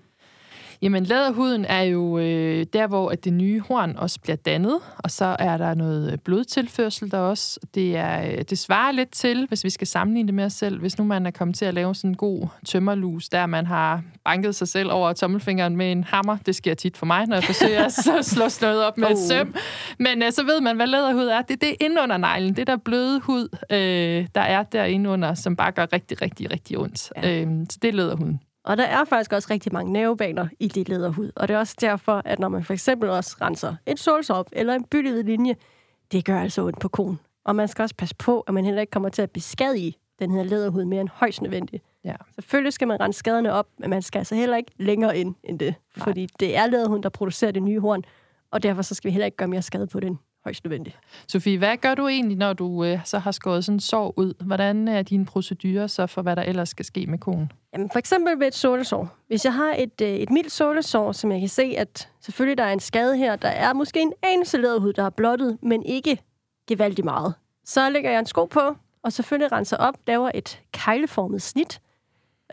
Jamen, 0.83 1.04
læderhuden 1.04 1.64
er 1.64 1.83
jo 1.83 2.18
øh, 2.18 2.66
der, 2.73 2.87
hvor 2.87 3.11
at 3.11 3.25
det 3.25 3.33
nye 3.33 3.61
horn 3.61 3.97
også 3.97 4.21
bliver 4.21 4.37
dannet, 4.37 4.78
og 4.99 5.11
så 5.11 5.37
er 5.38 5.56
der 5.56 5.75
noget 5.75 6.12
øh, 6.12 6.18
blodtilførsel 6.18 7.11
der 7.11 7.18
også. 7.18 7.61
Det, 7.75 7.97
er, 7.97 8.33
øh, 8.33 8.42
det 8.50 8.59
svarer 8.59 8.92
lidt 8.92 9.11
til, 9.11 9.47
hvis 9.49 9.64
vi 9.64 9.71
skal 9.71 9.87
sammenligne 9.87 10.26
det 10.26 10.35
med 10.35 10.45
os 10.45 10.52
selv, 10.52 10.80
hvis 10.80 10.99
nu 10.99 11.04
man 11.04 11.26
er 11.26 11.30
kommet 11.30 11.56
til 11.56 11.64
at 11.64 11.75
lave 11.75 11.95
sådan 11.95 12.11
en 12.11 12.16
god 12.16 12.47
tømmerlus, 12.66 13.28
der 13.28 13.47
man 13.47 13.66
har 13.66 14.02
banket 14.25 14.54
sig 14.54 14.68
selv 14.68 14.92
over 14.92 15.12
tommelfingeren 15.12 15.76
med 15.76 15.92
en 15.92 16.04
hammer. 16.04 16.37
Det 16.47 16.54
sker 16.54 16.75
tit 16.75 16.97
for 16.97 17.06
mig, 17.06 17.26
når 17.26 17.37
jeg 17.37 17.45
forsøger 17.45 17.85
at 18.18 18.25
slå 18.52 18.66
noget 18.66 18.85
op 18.85 18.99
med 18.99 19.06
oh. 19.06 19.12
et 19.12 19.18
søm. 19.18 19.54
Men 19.99 20.23
øh, 20.23 20.33
så 20.33 20.45
ved 20.45 20.61
man, 20.61 20.76
hvad 20.76 20.87
læderhud 20.87 21.26
er. 21.26 21.42
Det 21.42 21.54
er 21.62 21.66
det 21.66 21.76
inde 21.80 22.02
under 22.02 22.16
neglen. 22.16 22.56
Det 22.56 22.66
der 22.66 22.76
bløde 22.76 23.21
hud, 23.21 23.49
øh, 23.73 24.26
der 24.35 24.40
er 24.40 24.62
derinde 24.62 25.11
under, 25.11 25.35
som 25.35 25.56
bare 25.56 25.73
gør 25.73 25.87
rigtig, 25.92 26.23
rigtig, 26.23 26.50
rigtig 26.52 26.78
ondt. 26.78 27.12
Ja. 27.16 27.42
Øh, 27.42 27.47
så 27.71 27.78
det 27.83 27.88
er 27.88 27.92
læderhuden. 27.92 28.40
Og 28.67 28.77
der 28.77 28.85
er 28.85 29.05
faktisk 29.05 29.33
også 29.33 29.49
rigtig 29.51 29.73
mange 29.73 29.93
nervebaner 29.93 30.49
i 30.61 30.69
det 30.69 30.89
læderhud. 30.89 31.33
Og 31.37 31.49
det 31.49 31.55
er 31.55 31.59
også 31.59 31.77
derfor, 31.81 32.23
at 32.25 32.39
når 32.39 32.49
man 32.49 32.65
for 32.65 32.73
eksempel 32.73 33.11
også 33.11 33.37
renser 33.41 33.75
et 33.87 33.99
solsop 33.99 34.47
eller 34.53 34.75
en 34.75 34.85
byttet 34.85 35.25
linje, 35.25 35.57
det 36.13 36.25
gør 36.25 36.41
altså 36.41 36.63
ondt 36.63 36.81
på 36.81 36.89
konen. 36.89 37.21
Og 37.45 37.57
man 37.57 37.69
skal 37.69 37.83
også 37.83 37.95
passe 37.95 38.15
på, 38.15 38.41
at 38.41 38.55
man 38.55 38.65
heller 38.65 38.81
ikke 38.81 38.91
kommer 38.91 39.09
til 39.09 39.23
at 39.23 39.31
beskadige 39.31 39.95
den 40.19 40.31
her 40.31 40.43
læderhud 40.43 40.85
mere 40.85 41.01
end 41.01 41.09
højst 41.13 41.43
nødvendigt. 41.43 41.85
Ja. 42.05 42.15
Selvfølgelig 42.35 42.73
skal 42.73 42.89
man 42.89 43.01
rense 43.01 43.19
skaderne 43.19 43.53
op, 43.53 43.67
men 43.79 43.91
man 43.91 44.03
skal 44.03 44.19
altså 44.19 44.35
heller 44.35 44.57
ikke 44.57 44.73
længere 44.77 45.19
ind 45.19 45.35
end 45.45 45.59
det. 45.59 45.75
Nej. 45.97 46.05
Fordi 46.05 46.29
det 46.41 46.57
er 46.57 46.67
læderhuden, 46.67 47.03
der 47.03 47.09
producerer 47.09 47.51
det 47.51 47.63
nye 47.63 47.81
horn, 47.81 48.05
og 48.51 48.63
derfor 48.63 48.83
så 48.83 48.95
skal 48.95 49.09
vi 49.09 49.13
heller 49.13 49.27
ikke 49.27 49.37
gøre 49.37 49.49
mere 49.49 49.63
skade 49.63 49.87
på 49.87 50.01
den 50.01 50.19
højst 50.47 50.65
nødvendigt. 50.65 50.99
Sofie, 51.29 51.59
hvad 51.59 51.76
gør 51.76 51.95
du 51.95 52.09
egentlig, 52.09 52.37
når 52.37 52.53
du 52.53 52.85
øh, 52.85 52.99
så 53.05 53.19
har 53.19 53.31
skåret 53.31 53.65
sådan 53.65 53.76
en 53.76 53.81
sår 53.81 54.15
ud? 54.17 54.35
Hvordan 54.45 54.88
er 54.88 55.03
dine 55.03 55.25
procedurer 55.25 55.87
så 55.87 56.07
for, 56.07 56.23
hvad 56.23 56.37
der 56.37 56.43
ellers 56.43 56.69
skal 56.69 56.85
ske 56.85 57.07
med 57.07 57.19
konen? 57.19 57.53
Jamen, 57.73 57.91
for 57.91 57.99
eksempel 57.99 58.41
ved 58.41 58.47
et 58.47 58.55
sålesår. 58.55 59.17
Hvis 59.29 59.45
jeg 59.45 59.55
har 59.55 59.75
et, 59.79 60.00
øh, 60.03 60.09
et 60.09 60.31
mildt 60.31 60.53
sålesår, 60.53 61.12
som 61.12 61.33
jeg 61.33 61.41
kan 61.41 61.49
se, 61.49 61.75
at 61.79 62.09
selvfølgelig 62.21 62.59
der 62.59 62.65
er 62.65 62.73
en 62.73 62.81
skade 62.81 63.17
her, 63.17 63.37
der 63.37 63.49
er 63.49 63.73
måske 63.73 64.00
en 64.00 64.12
anelse 64.23 64.59
læderhud, 64.59 64.93
der 64.93 65.03
er 65.03 65.11
blottet, 65.11 65.59
men 65.62 65.83
ikke 65.83 66.19
gevaldigt 66.69 67.05
meget. 67.05 67.35
Så 67.65 67.91
lægger 67.91 68.11
jeg 68.11 68.19
en 68.19 68.26
sko 68.26 68.45
på, 68.45 68.76
og 69.03 69.12
selvfølgelig 69.12 69.53
renser 69.53 69.76
op, 69.76 69.95
laver 70.07 70.31
et 70.35 70.61
kejleformet 70.73 71.43
snit. 71.43 71.81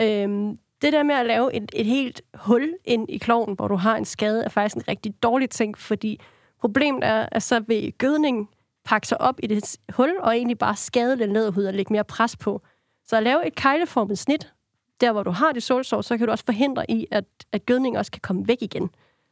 Øhm, 0.01 0.57
det 0.81 0.93
der 0.93 1.03
med 1.03 1.15
at 1.15 1.25
lave 1.25 1.53
et, 1.53 1.71
et 1.73 1.85
helt 1.85 2.21
hul 2.33 2.73
ind 2.85 3.09
i 3.09 3.17
kloven, 3.17 3.55
hvor 3.55 3.67
du 3.67 3.75
har 3.75 3.97
en 3.97 4.05
skade, 4.05 4.43
er 4.43 4.49
faktisk 4.49 4.75
en 4.75 4.87
rigtig 4.87 5.13
dårlig 5.23 5.49
ting, 5.49 5.77
fordi 5.77 6.19
problemet 6.63 7.03
er, 7.03 7.27
at 7.31 7.43
så 7.43 7.59
vil 7.59 7.93
gødningen 7.97 8.47
pakke 8.85 9.07
sig 9.07 9.21
op 9.21 9.39
i 9.43 9.47
det 9.47 9.77
hul, 9.93 10.17
og 10.19 10.35
egentlig 10.35 10.57
bare 10.57 10.75
skade 10.75 11.19
den 11.19 11.33
læderhud 11.33 11.63
og 11.63 11.73
lægge 11.73 11.93
mere 11.93 12.03
pres 12.03 12.35
på. 12.37 12.61
Så 13.05 13.17
at 13.17 13.23
lave 13.23 13.47
et 13.47 13.55
kejleformet 13.55 14.19
snit, 14.19 14.53
der 15.01 15.11
hvor 15.11 15.23
du 15.23 15.31
har 15.31 15.51
det 15.51 15.63
solsår, 15.63 16.01
så 16.01 16.17
kan 16.17 16.27
du 16.27 16.31
også 16.31 16.45
forhindre 16.45 16.91
i, 16.91 17.07
at, 17.11 17.25
at 17.51 17.65
gødningen 17.65 17.99
også 17.99 18.11
kan 18.11 18.19
komme 18.21 18.47
væk 18.47 18.57
igen, 18.61 18.83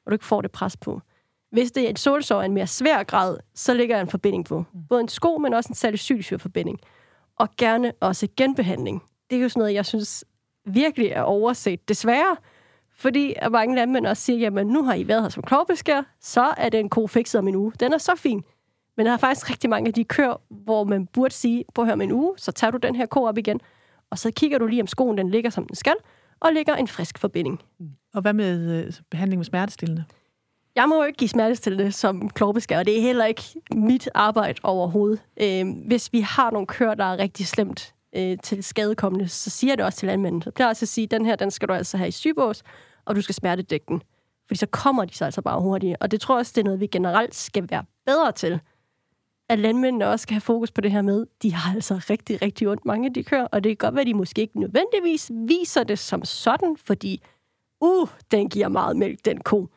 og 0.06 0.12
du 0.12 0.12
ikke 0.12 0.26
får 0.26 0.42
det 0.42 0.52
pres 0.52 0.78
på. 0.78 1.02
Hvis 1.52 1.72
det 1.72 1.86
er 1.86 1.90
et 1.90 2.00
solsår 2.00 2.42
af 2.42 2.46
en 2.46 2.54
mere 2.54 2.68
svær 2.68 3.04
grad, 3.04 3.38
så 3.56 3.74
ligger 3.74 3.96
jeg 3.96 4.02
en 4.02 4.10
forbinding 4.10 4.46
på. 4.46 4.66
Både 4.90 5.02
en 5.02 5.08
sko, 5.08 5.38
men 5.38 5.54
også 5.54 5.70
en 5.70 5.76
salicylsyrforbinding. 5.76 6.80
Og 7.36 7.50
gerne 7.58 7.94
også 8.00 8.28
genbehandling. 8.38 9.04
Det 9.30 9.38
er 9.38 9.42
jo 9.42 9.50
sådan 9.50 9.60
noget, 9.60 9.74
jeg 9.74 9.86
synes 9.86 10.26
virkelig 10.66 11.08
er 11.08 11.22
overset, 11.22 11.90
desværre. 11.90 12.38
Fordi 13.02 13.34
at 13.38 13.52
mange 13.52 13.76
landmænd 13.76 14.06
også 14.06 14.24
siger, 14.24 14.40
jamen 14.40 14.68
nu 14.68 14.84
har 14.84 14.94
I 14.94 15.08
været 15.08 15.22
her 15.22 15.30
som 15.30 15.44
klovbeskær, 15.44 16.02
så 16.20 16.54
er 16.58 16.70
den 16.70 16.90
ko 16.90 17.08
fikset 17.08 17.40
om 17.40 17.48
en 17.48 17.56
uge. 17.56 17.72
Den 17.80 17.94
er 17.94 17.98
så 17.98 18.16
fin. 18.16 18.44
Men 18.98 19.06
der 19.06 19.12
er 19.12 19.18
faktisk 19.18 19.50
rigtig 19.50 19.70
mange 19.70 19.88
af 19.88 19.94
de 19.94 20.04
køer, 20.04 20.42
hvor 20.50 20.84
man 20.84 21.08
burde 21.08 21.34
sige, 21.34 21.66
på 21.76 21.86
her 21.86 21.94
om 21.94 22.02
en 22.02 22.12
uge, 22.12 22.34
så 22.38 22.52
tager 22.52 22.72
du 22.72 22.78
den 22.78 22.96
her 22.96 23.06
ko 23.06 23.24
op 23.24 23.38
igen, 23.38 23.60
og 24.10 24.18
så 24.18 24.32
kigger 24.32 24.58
du 24.58 24.68
lige, 24.68 24.82
om 24.82 24.88
skoen 24.88 25.18
den 25.18 25.30
ligger, 25.30 25.50
som 25.50 25.66
den 25.68 25.76
skal, 25.76 25.94
og 26.40 26.54
ligger 26.54 26.76
en 26.76 26.88
frisk 26.88 27.18
forbinding. 27.18 27.62
Og 28.14 28.22
hvad 28.22 28.34
med 28.34 28.86
øh, 28.86 28.94
behandling 29.12 29.40
med 29.40 29.46
smertestillende? 29.46 30.04
Jeg 30.76 30.90
må 30.90 30.96
jo 30.96 31.04
ikke 31.04 31.18
give 31.18 31.30
smertestillende 31.30 31.92
som 31.92 32.30
klovbeskær, 32.30 32.80
og 32.80 32.86
det 32.86 32.98
er 32.98 33.02
heller 33.02 33.26
ikke 33.26 33.44
mit 33.74 34.10
arbejde 34.14 34.60
overhovedet. 34.64 35.22
Øh, 35.42 35.66
hvis 35.88 36.14
vi 36.14 36.20
har 36.20 36.52
nogle 36.52 36.68
køer, 36.68 36.94
der 36.94 37.06
er 37.06 37.20
rigtig 37.20 37.48
slemt 37.48 37.94
øh, 38.16 38.38
til 38.44 38.64
skadekommende, 38.64 39.28
så 39.28 39.50
siger 39.50 39.72
jeg 39.72 39.78
det 39.78 39.86
også 39.86 40.00
til 40.00 40.08
landmænden. 40.08 40.42
Så 40.42 40.52
plejer 40.52 40.68
jeg 40.68 40.72
også 40.72 40.84
at 40.86 40.90
sige, 40.90 41.08
den 41.08 41.26
her, 41.26 41.36
den 41.36 41.52
skal 41.52 41.68
du 41.68 41.74
altså 41.74 41.98
have 41.98 42.08
i 42.08 42.12
sybås, 42.12 42.64
og 43.12 43.16
du 43.16 43.22
skal 43.22 43.36
smertedække 43.36 43.86
den. 43.88 44.02
Fordi 44.48 44.58
så 44.58 44.66
kommer 44.66 45.06
de 45.06 45.14
så 45.14 45.26
altså 45.26 45.42
bare 45.42 45.62
hurtigt. 45.62 45.98
Og 46.00 46.12
det 46.12 46.22
tror 46.22 46.36
jeg 46.36 46.40
også, 46.40 46.52
det 46.56 46.62
er 46.62 46.66
noget, 46.66 46.80
vi 46.80 46.88
generelt 46.88 47.36
skal 47.36 47.68
være 47.70 47.84
bedre 48.06 48.32
til. 48.32 48.60
At 49.50 49.60
landmændene 49.60 50.08
også 50.08 50.24
skal 50.24 50.34
have 50.34 50.42
fokus 50.42 50.72
på 50.72 50.82
det 50.82 50.92
her 50.92 51.02
med, 51.02 51.26
de 51.42 51.54
har 51.54 51.76
altså 51.76 52.02
rigtig, 52.10 52.42
rigtig 52.42 52.68
ondt, 52.68 52.86
mange 52.86 53.08
af 53.08 53.14
de 53.14 53.24
kører, 53.24 53.46
og 53.46 53.64
det 53.64 53.70
kan 53.70 53.86
godt 53.86 53.96
være, 53.96 54.02
at 54.02 54.08
de 54.08 54.14
måske 54.14 54.42
ikke 54.42 54.60
nødvendigvis 54.60 55.32
viser 55.34 55.84
det 55.84 56.00
som 56.00 56.26
sådan, 56.26 56.78
fordi, 56.78 57.24
uh, 57.82 58.08
den 58.32 58.50
giver 58.50 58.68
meget 58.68 58.98
mælk, 58.98 59.26
den 59.26 59.42
ko. 59.42 59.70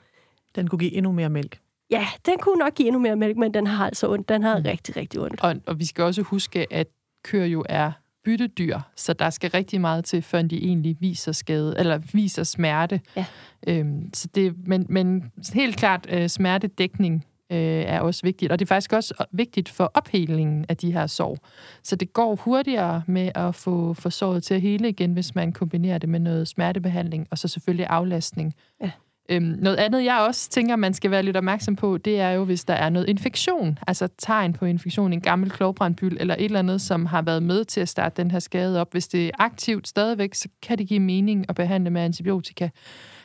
Den 0.55 0.69
kunne 0.69 0.79
give 0.79 0.93
endnu 0.93 1.13
mere 1.13 1.31
mælk. 1.31 1.61
Ja, 1.91 2.07
den 2.27 2.39
kunne 2.39 2.59
nok 2.59 2.75
give 2.75 2.89
endnu 2.89 3.01
mere 3.01 3.17
mælk, 3.17 3.37
men 3.37 3.55
den 3.55 3.67
har 3.67 3.87
altså 3.87 4.11
ondt. 4.11 4.29
Den 4.29 4.43
har 4.43 4.59
mm. 4.59 4.65
rigtig, 4.65 4.97
rigtig 4.97 5.21
ondt. 5.21 5.41
Og, 5.41 5.55
og 5.67 5.79
vi 5.79 5.85
skal 5.85 6.05
også 6.05 6.23
huske, 6.23 6.73
at 6.73 6.87
køer 7.25 7.47
jo 7.47 7.65
er 7.69 7.93
byttedyr, 8.25 8.79
så 8.97 9.13
der 9.13 9.31
skal 9.31 9.51
rigtig 9.51 9.81
meget 9.81 10.05
til, 10.05 10.23
før 10.23 10.43
de 10.43 10.65
egentlig 10.65 10.97
viser 11.01 11.33
skade, 11.33 11.75
eller 11.79 11.99
viser 12.13 12.43
smerte. 12.43 13.01
Ja. 13.17 13.27
Øhm, 13.67 14.11
så 14.15 14.29
det, 14.35 14.55
men, 14.67 14.87
men 14.89 15.33
helt 15.55 15.77
klart, 15.77 16.07
øh, 16.11 16.29
smertedækning 16.29 17.25
øh, 17.53 17.59
er 17.59 18.01
også 18.01 18.21
vigtigt, 18.23 18.53
og 18.53 18.59
det 18.59 18.65
er 18.65 18.69
faktisk 18.69 18.93
også 18.93 19.25
vigtigt 19.33 19.69
for 19.69 19.91
ophelingen 19.95 20.67
af 20.69 20.77
de 20.77 20.93
her 20.93 21.07
sår. 21.07 21.39
Så 21.83 21.97
det 21.97 22.13
går 22.13 22.37
hurtigere 22.37 23.03
med 23.07 23.31
at 23.35 23.55
få, 23.55 23.95
få 23.95 24.11
såret 24.11 24.43
til 24.43 24.55
at 24.55 24.61
hele 24.61 24.89
igen, 24.89 25.13
hvis 25.13 25.35
man 25.35 25.53
kombinerer 25.53 25.99
det 25.99 26.09
med 26.09 26.21
noget 26.21 26.49
smertebehandling, 26.49 27.27
og 27.31 27.39
så 27.39 27.49
selvfølgelig 27.49 27.87
aflastning. 27.87 28.55
Ja. 28.83 28.91
Øhm, 29.29 29.45
noget 29.45 29.77
andet, 29.77 30.05
jeg 30.05 30.19
også 30.29 30.51
tænker, 30.51 30.77
man 30.77 30.95
skal 30.95 31.11
være 31.11 31.23
lidt 31.23 31.37
opmærksom 31.37 31.77
på, 31.77 31.99
det 31.99 32.21
er 32.21 32.31
jo, 32.31 32.45
hvis 32.45 32.65
der 32.65 32.75
er 32.75 32.89
noget 32.89 33.09
infektion, 33.09 33.79
altså 33.87 34.09
tegn 34.19 34.53
på 34.53 34.65
infektion, 34.65 35.13
en 35.13 35.21
gammel 35.21 35.51
klovbrandbyld 35.51 36.17
eller 36.21 36.35
et 36.35 36.45
eller 36.45 36.59
andet, 36.59 36.81
som 36.81 37.07
har 37.07 37.23
været 37.23 37.43
med 37.43 37.65
til 37.65 37.81
at 37.81 37.89
starte 37.89 38.23
den 38.23 38.31
her 38.31 38.39
skade 38.39 38.81
op. 38.81 38.93
Hvis 38.93 39.09
det 39.09 39.27
er 39.27 39.31
aktivt 39.39 39.89
stadigvæk, 39.89 40.35
så 40.35 40.49
kan 40.63 40.79
det 40.79 40.89
give 40.89 41.01
mening 41.01 41.47
at 41.49 41.55
behandle 41.55 41.91
med 41.91 42.03
antibiotika. 42.03 42.69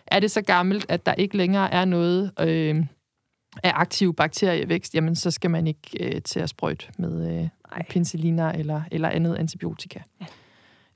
Er 0.07 0.19
det 0.19 0.31
så 0.31 0.41
gammelt, 0.41 0.85
at 0.89 1.05
der 1.05 1.13
ikke 1.13 1.37
længere 1.37 1.73
er 1.73 1.85
noget 1.85 2.31
øh, 2.39 2.85
af 3.63 3.71
aktiv 3.75 4.13
bakterievækst, 4.13 4.95
jamen 4.95 5.15
så 5.15 5.31
skal 5.31 5.51
man 5.51 5.67
ikke 5.67 5.89
øh, 5.99 6.21
til 6.21 6.39
at 6.39 6.49
sprøjte 6.49 6.85
med 6.97 7.41
øh, 7.41 7.83
penicilliner 7.89 8.51
eller, 8.51 8.81
eller 8.91 9.09
andet 9.09 9.35
antibiotika. 9.35 9.99
Ja. 10.21 10.25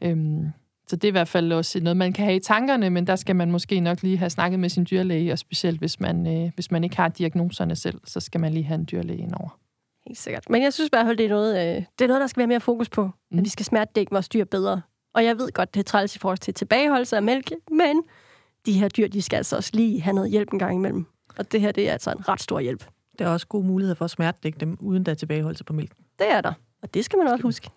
Øhm, 0.01 0.47
så 0.93 0.97
det 0.97 1.03
er 1.03 1.11
i 1.11 1.11
hvert 1.11 1.27
fald 1.27 1.51
også 1.53 1.79
noget, 1.79 1.97
man 1.97 2.13
kan 2.13 2.25
have 2.25 2.35
i 2.35 2.39
tankerne, 2.39 2.89
men 2.89 3.07
der 3.07 3.15
skal 3.15 3.35
man 3.35 3.51
måske 3.51 3.79
nok 3.79 4.01
lige 4.01 4.17
have 4.17 4.29
snakket 4.29 4.59
med 4.59 4.69
sin 4.69 4.87
dyrlæge, 4.91 5.31
og 5.31 5.39
specielt 5.39 5.79
hvis 5.79 5.99
man, 5.99 6.27
øh, 6.27 6.51
hvis 6.55 6.71
man 6.71 6.83
ikke 6.83 6.95
har 6.95 7.07
diagnoserne 7.07 7.75
selv, 7.75 8.01
så 8.05 8.19
skal 8.19 8.41
man 8.41 8.53
lige 8.53 8.63
have 8.63 8.75
en 8.75 8.87
dyrlæge 8.91 9.19
indover. 9.19 9.59
Helt 10.07 10.17
sikkert. 10.17 10.49
Men 10.49 10.63
jeg 10.63 10.73
synes 10.73 10.87
i 10.87 10.91
hvert 10.91 11.05
fald, 11.05 11.17
det 11.17 11.25
er 11.25 11.29
noget, 11.29 11.55
øh, 11.55 11.83
det 11.99 12.05
er 12.05 12.07
noget 12.07 12.21
der 12.21 12.27
skal 12.27 12.39
være 12.39 12.47
mere 12.47 12.59
fokus 12.59 12.89
på, 12.89 13.09
mm. 13.31 13.37
at 13.37 13.43
vi 13.43 13.49
skal 13.49 13.65
smertedække 13.65 14.11
vores 14.11 14.29
dyr 14.29 14.43
bedre. 14.45 14.81
Og 15.13 15.25
jeg 15.25 15.37
ved 15.37 15.51
godt, 15.51 15.73
det 15.73 15.79
er 15.79 15.83
træls 15.83 16.15
i 16.15 16.19
forhold 16.19 16.37
til 16.37 16.53
tilbageholdelse 16.53 17.15
af 17.15 17.23
mælk, 17.23 17.51
men 17.71 18.03
de 18.65 18.73
her 18.73 18.87
dyr, 18.87 19.07
de 19.07 19.21
skal 19.21 19.37
altså 19.37 19.55
også 19.55 19.71
lige 19.73 20.01
have 20.01 20.13
noget 20.13 20.31
hjælp 20.31 20.53
en 20.53 20.59
gang 20.59 20.75
imellem. 20.75 21.05
Og 21.37 21.51
det 21.51 21.61
her, 21.61 21.71
det 21.71 21.89
er 21.89 21.93
altså 21.93 22.11
en 22.11 22.29
ret 22.29 22.41
stor 22.41 22.59
hjælp. 22.59 22.87
Der 23.19 23.25
er 23.25 23.29
også 23.29 23.47
god 23.47 23.63
mulighed 23.63 23.95
for 23.95 24.05
at 24.05 24.11
smertedække 24.11 24.59
dem, 24.59 24.77
uden 24.79 25.05
der 25.05 25.11
er 25.11 25.15
tilbageholdelse 25.15 25.63
på 25.63 25.73
mælken. 25.73 26.05
Det 26.19 26.31
er 26.31 26.41
der, 26.41 26.53
og 26.81 26.93
det 26.93 27.05
skal 27.05 27.17
man 27.17 27.27
også 27.27 27.43
huske. 27.43 27.69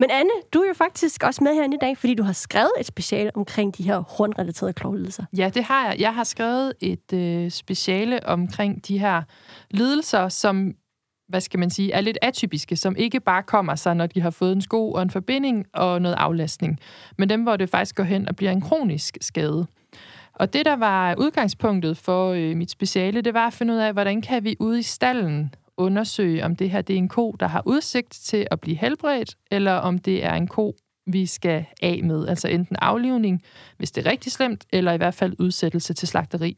Men 0.00 0.10
Anne, 0.10 0.30
du 0.54 0.60
er 0.60 0.68
jo 0.68 0.74
faktisk 0.74 1.22
også 1.22 1.44
med 1.44 1.54
her 1.54 1.64
i 1.64 1.76
dag, 1.80 1.98
fordi 1.98 2.14
du 2.14 2.22
har 2.22 2.32
skrevet 2.32 2.72
et 2.80 2.86
speciale 2.86 3.36
omkring 3.36 3.78
de 3.78 3.82
her 3.82 3.98
hornrelaterede 3.98 4.72
klovlidelser. 4.72 5.24
Ja, 5.36 5.50
det 5.54 5.64
har 5.64 5.86
jeg. 5.86 6.00
Jeg 6.00 6.14
har 6.14 6.24
skrevet 6.24 6.72
et 6.80 7.12
øh, 7.12 7.50
speciale 7.50 8.26
omkring 8.26 8.88
de 8.88 8.98
her 8.98 9.22
lidelser, 9.70 10.28
som 10.28 10.74
hvad 11.28 11.40
skal 11.40 11.60
man 11.60 11.70
sige, 11.70 11.92
er 11.92 12.00
lidt 12.00 12.18
atypiske, 12.22 12.76
som 12.76 12.96
ikke 12.96 13.20
bare 13.20 13.42
kommer 13.42 13.74
sig, 13.74 13.94
når 13.94 14.06
de 14.06 14.20
har 14.20 14.30
fået 14.30 14.52
en 14.52 14.62
sko 14.62 14.92
og 14.92 15.02
en 15.02 15.10
forbinding 15.10 15.66
og 15.74 16.02
noget 16.02 16.14
aflastning, 16.14 16.78
men 17.18 17.28
dem, 17.28 17.42
hvor 17.42 17.56
det 17.56 17.70
faktisk 17.70 17.94
går 17.94 18.04
hen 18.04 18.28
og 18.28 18.36
bliver 18.36 18.52
en 18.52 18.60
kronisk 18.60 19.18
skade. 19.20 19.66
Og 20.34 20.52
det, 20.52 20.66
der 20.66 20.76
var 20.76 21.14
udgangspunktet 21.18 21.96
for 21.96 22.30
øh, 22.30 22.56
mit 22.56 22.70
speciale, 22.70 23.20
det 23.20 23.34
var 23.34 23.46
at 23.46 23.52
finde 23.52 23.74
ud 23.74 23.78
af, 23.78 23.92
hvordan 23.92 24.22
kan 24.22 24.44
vi 24.44 24.56
ude 24.60 24.78
i 24.78 24.82
stallen 24.82 25.54
undersøge, 25.76 26.44
om 26.44 26.56
det 26.56 26.70
her 26.70 26.82
det 26.82 26.94
er 26.94 26.98
en 26.98 27.08
ko, 27.08 27.36
der 27.40 27.46
har 27.46 27.62
udsigt 27.66 28.12
til 28.12 28.46
at 28.50 28.60
blive 28.60 28.76
helbredt, 28.76 29.36
eller 29.50 29.72
om 29.72 29.98
det 29.98 30.24
er 30.24 30.34
en 30.34 30.46
ko, 30.46 30.76
vi 31.06 31.26
skal 31.26 31.64
af 31.82 32.00
med. 32.04 32.28
Altså 32.28 32.48
enten 32.48 32.76
aflivning, 32.76 33.42
hvis 33.76 33.90
det 33.90 34.06
er 34.06 34.10
rigtig 34.10 34.32
slemt, 34.32 34.64
eller 34.72 34.92
i 34.92 34.96
hvert 34.96 35.14
fald 35.14 35.34
udsættelse 35.38 35.94
til 35.94 36.08
slagteri. 36.08 36.56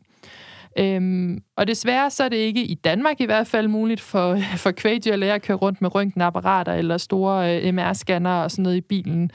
Øhm, 0.78 1.38
og 1.56 1.66
desværre 1.66 2.10
så 2.10 2.24
er 2.24 2.28
det 2.28 2.36
ikke 2.36 2.64
i 2.64 2.74
Danmark 2.74 3.20
i 3.20 3.24
hvert 3.24 3.46
fald 3.46 3.68
muligt 3.68 4.00
for, 4.00 4.38
for 4.64 4.70
kvægdyrlæger 4.70 5.34
at 5.34 5.42
køre 5.42 5.56
rundt 5.56 5.82
med 5.82 5.94
røntgenapparater 5.94 6.72
eller 6.72 6.96
store 6.96 7.56
øh, 7.56 7.74
MR-scanner 7.74 8.42
og 8.42 8.50
sådan 8.50 8.62
noget 8.62 8.76
i 8.76 8.80
bilen. 8.80 9.30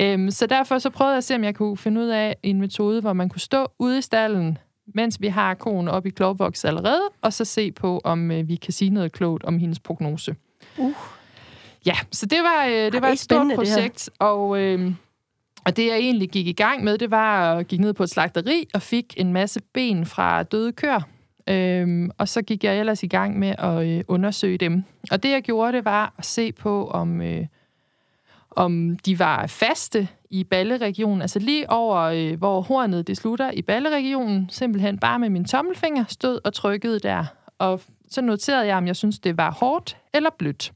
Øhm, 0.00 0.30
så 0.30 0.46
derfor 0.46 0.78
så 0.78 0.90
prøvede 0.90 1.12
jeg 1.12 1.18
at 1.18 1.24
se, 1.24 1.34
om 1.34 1.44
jeg 1.44 1.54
kunne 1.54 1.76
finde 1.76 2.00
ud 2.00 2.08
af 2.08 2.36
en 2.42 2.60
metode, 2.60 3.00
hvor 3.00 3.12
man 3.12 3.28
kunne 3.28 3.40
stå 3.40 3.66
ude 3.78 3.98
i 3.98 4.02
stallen 4.02 4.58
mens 4.86 5.20
vi 5.20 5.28
har 5.28 5.54
konen 5.54 5.88
op 5.88 6.06
i 6.06 6.10
klovboks 6.10 6.64
allerede, 6.64 7.02
og 7.22 7.32
så 7.32 7.44
se 7.44 7.72
på, 7.72 8.00
om 8.04 8.30
øh, 8.30 8.48
vi 8.48 8.56
kan 8.56 8.72
sige 8.72 8.90
noget 8.90 9.12
klogt 9.12 9.44
om 9.44 9.58
hendes 9.58 9.80
prognose. 9.80 10.36
Uh. 10.78 10.92
Ja, 11.86 11.96
så 12.12 12.26
det 12.26 12.38
var, 12.42 12.66
øh, 12.66 12.92
det 12.92 13.02
var 13.02 13.08
et 13.08 13.18
stort 13.18 13.52
projekt, 13.54 14.10
og 14.18 14.60
øh, 14.60 14.92
Og 15.66 15.76
det, 15.76 15.86
jeg 15.86 15.96
egentlig 15.96 16.30
gik 16.30 16.46
i 16.46 16.52
gang 16.52 16.84
med, 16.84 16.98
det 16.98 17.10
var 17.10 17.54
at 17.54 17.68
gik 17.68 17.80
ned 17.80 17.92
på 17.92 18.02
et 18.02 18.10
slagteri 18.10 18.66
og 18.74 18.82
fik 18.82 19.14
en 19.16 19.32
masse 19.32 19.60
ben 19.72 20.06
fra 20.06 20.42
døde 20.42 20.72
køer. 20.72 21.00
Øhm, 21.48 22.10
og 22.18 22.28
så 22.28 22.42
gik 22.42 22.64
jeg 22.64 22.80
ellers 22.80 23.02
i 23.02 23.06
gang 23.06 23.38
med 23.38 23.54
at 23.58 23.86
øh, 23.86 24.04
undersøge 24.08 24.58
dem. 24.58 24.84
Og 25.10 25.22
det, 25.22 25.30
jeg 25.30 25.42
gjorde, 25.42 25.72
det 25.72 25.84
var 25.84 26.14
at 26.18 26.24
se 26.24 26.52
på, 26.52 26.88
om, 26.88 27.20
øh, 27.20 27.46
om 28.56 28.98
de 29.06 29.18
var 29.18 29.46
faste 29.46 30.08
i 30.30 30.44
balleregionen. 30.44 31.22
Altså 31.22 31.38
lige 31.38 31.70
over, 31.70 32.00
øh, 32.00 32.38
hvor 32.38 32.60
hornet 32.60 33.06
det 33.06 33.16
slutter 33.16 33.50
i 33.50 33.62
balleregionen. 33.62 34.48
Simpelthen 34.50 34.98
bare 34.98 35.18
med 35.18 35.30
min 35.30 35.44
tommelfinger 35.44 36.04
stod 36.08 36.38
og 36.44 36.52
trykkede 36.52 36.98
der. 36.98 37.24
Og 37.58 37.80
så 38.08 38.20
noterede 38.20 38.66
jeg, 38.66 38.76
om 38.76 38.86
jeg 38.86 38.96
synes 38.96 39.18
det 39.18 39.36
var 39.36 39.50
hårdt 39.50 39.96
eller 40.14 40.30
blødt. 40.38 40.72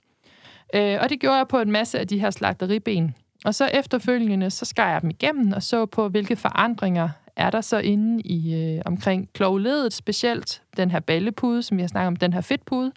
Øh, 0.74 0.98
og 1.00 1.10
det 1.10 1.20
gjorde 1.20 1.36
jeg 1.36 1.48
på 1.48 1.60
en 1.60 1.72
masse 1.72 1.98
af 1.98 2.08
de 2.08 2.18
her 2.18 2.30
slagteriben. 2.30 3.14
Og 3.44 3.54
så 3.54 3.66
efterfølgende, 3.66 4.50
så 4.50 4.64
skar 4.64 4.92
jeg 4.92 5.02
dem 5.02 5.10
igennem 5.10 5.52
og 5.52 5.62
så 5.62 5.86
på, 5.86 6.08
hvilke 6.08 6.36
forandringer 6.36 7.08
er 7.36 7.50
der 7.50 7.60
så 7.60 7.78
inde 7.78 8.22
i 8.22 8.54
øh, 8.54 8.82
omkring 8.84 9.28
klovledet, 9.32 9.92
specielt 9.92 10.62
den 10.76 10.90
her 10.90 11.00
ballepude, 11.00 11.62
som 11.62 11.80
jeg 11.80 11.88
snakker 11.88 12.06
om, 12.06 12.16
den 12.16 12.32
her 12.32 12.40
fedtpude, 12.40 12.92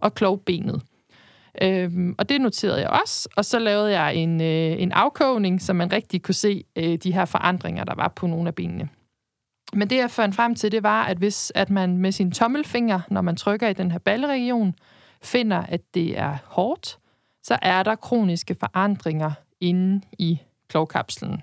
og 0.00 0.14
klovbenet. 0.14 0.82
Øhm, 1.62 2.14
og 2.18 2.28
det 2.28 2.40
noterede 2.40 2.80
jeg 2.80 2.90
også, 2.90 3.28
og 3.36 3.44
så 3.44 3.58
lavede 3.58 4.00
jeg 4.00 4.14
en, 4.14 4.40
øh, 4.40 4.82
en 4.82 4.92
afkogning, 4.92 5.62
så 5.62 5.72
man 5.72 5.92
rigtig 5.92 6.22
kunne 6.22 6.34
se 6.34 6.64
øh, 6.76 6.98
de 6.98 7.12
her 7.12 7.24
forandringer, 7.24 7.84
der 7.84 7.94
var 7.94 8.08
på 8.08 8.26
nogle 8.26 8.48
af 8.48 8.54
benene. 8.54 8.88
Men 9.72 9.90
det, 9.90 9.96
jeg 9.96 10.10
fandt 10.10 10.36
frem 10.36 10.54
til, 10.54 10.72
det 10.72 10.82
var, 10.82 11.04
at 11.04 11.18
hvis 11.18 11.52
at 11.54 11.70
man 11.70 11.98
med 11.98 12.12
sin 12.12 12.30
tommelfinger, 12.32 13.00
når 13.10 13.20
man 13.20 13.36
trykker 13.36 13.68
i 13.68 13.72
den 13.72 13.90
her 13.90 13.98
balleregion, 13.98 14.74
finder, 15.22 15.62
at 15.62 15.80
det 15.94 16.18
er 16.18 16.36
hårdt, 16.44 16.98
så 17.42 17.58
er 17.62 17.82
der 17.82 17.94
kroniske 17.94 18.56
forandringer 18.60 19.32
inde 19.60 20.00
i 20.18 20.40
klovkapslen. 20.68 21.42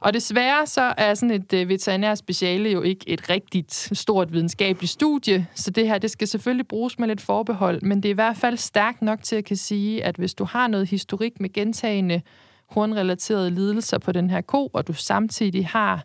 Og 0.00 0.14
desværre 0.14 0.66
så 0.66 0.94
er 0.96 1.14
sådan 1.14 1.30
et 1.30 1.52
øh, 1.52 1.68
veterinær 1.68 2.14
speciale 2.14 2.70
jo 2.70 2.82
ikke 2.82 3.08
et 3.08 3.30
rigtigt 3.30 3.72
stort 3.92 4.32
videnskabeligt 4.32 4.92
studie, 4.92 5.46
så 5.54 5.70
det 5.70 5.88
her 5.88 5.98
det 5.98 6.10
skal 6.10 6.28
selvfølgelig 6.28 6.68
bruges 6.68 6.98
med 6.98 7.08
lidt 7.08 7.20
forbehold, 7.20 7.82
men 7.82 8.02
det 8.02 8.08
er 8.08 8.10
i 8.10 8.14
hvert 8.14 8.36
fald 8.36 8.56
stærkt 8.56 9.02
nok 9.02 9.22
til 9.22 9.36
at 9.36 9.44
kan 9.44 9.56
sige, 9.56 10.04
at 10.04 10.16
hvis 10.16 10.34
du 10.34 10.44
har 10.44 10.68
noget 10.68 10.88
historik 10.88 11.40
med 11.40 11.52
gentagende 11.52 12.22
hornrelaterede 12.70 13.50
lidelser 13.50 13.98
på 13.98 14.12
den 14.12 14.30
her 14.30 14.40
ko, 14.40 14.70
og 14.72 14.86
du 14.86 14.92
samtidig 14.92 15.66
har 15.66 16.04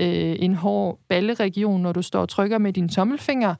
øh, 0.00 0.36
en 0.38 0.54
hård 0.54 0.98
balleregion, 1.08 1.82
når 1.82 1.92
du 1.92 2.02
står 2.02 2.20
og 2.20 2.28
trykker 2.28 2.58
med 2.58 2.72
dine 2.72 2.88
tommelfinger, 2.88 3.54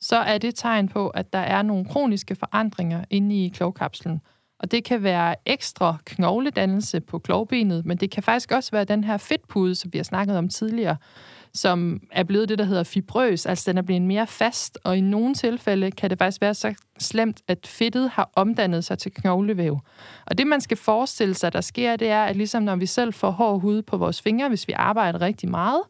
så 0.00 0.16
er 0.16 0.38
det 0.38 0.54
tegn 0.54 0.88
på, 0.88 1.08
at 1.08 1.32
der 1.32 1.38
er 1.38 1.62
nogle 1.62 1.84
kroniske 1.84 2.34
forandringer 2.34 3.04
inde 3.10 3.44
i 3.44 3.48
klovkapslen. 3.48 4.20
Og 4.62 4.70
det 4.70 4.84
kan 4.84 5.02
være 5.02 5.34
ekstra 5.46 5.96
knogledannelse 6.04 7.00
på 7.00 7.18
klovbenet, 7.18 7.86
men 7.86 7.96
det 7.96 8.10
kan 8.10 8.22
faktisk 8.22 8.52
også 8.52 8.70
være 8.70 8.84
den 8.84 9.04
her 9.04 9.16
fedtpude, 9.16 9.74
som 9.74 9.92
vi 9.92 9.98
har 9.98 10.02
snakket 10.02 10.38
om 10.38 10.48
tidligere, 10.48 10.96
som 11.54 12.00
er 12.10 12.22
blevet 12.22 12.48
det, 12.48 12.58
der 12.58 12.64
hedder 12.64 12.82
fibrøs, 12.82 13.46
altså 13.46 13.70
den 13.70 13.78
er 13.78 13.82
blevet 13.82 14.02
mere 14.02 14.26
fast, 14.26 14.78
og 14.84 14.96
i 14.96 15.00
nogle 15.00 15.34
tilfælde 15.34 15.90
kan 15.90 16.10
det 16.10 16.18
faktisk 16.18 16.40
være 16.40 16.54
så 16.54 16.74
slemt, 16.98 17.40
at 17.48 17.66
fedtet 17.66 18.10
har 18.10 18.30
omdannet 18.36 18.84
sig 18.84 18.98
til 18.98 19.14
knoglevæv. 19.14 19.80
Og 20.26 20.38
det, 20.38 20.46
man 20.46 20.60
skal 20.60 20.76
forestille 20.76 21.34
sig, 21.34 21.52
der 21.52 21.60
sker, 21.60 21.96
det 21.96 22.08
er, 22.08 22.24
at 22.24 22.36
ligesom 22.36 22.62
når 22.62 22.76
vi 22.76 22.86
selv 22.86 23.14
får 23.14 23.30
hård 23.30 23.60
hud 23.60 23.82
på 23.82 23.96
vores 23.96 24.22
fingre, 24.22 24.48
hvis 24.48 24.68
vi 24.68 24.72
arbejder 24.72 25.20
rigtig 25.20 25.50
meget, 25.50 25.82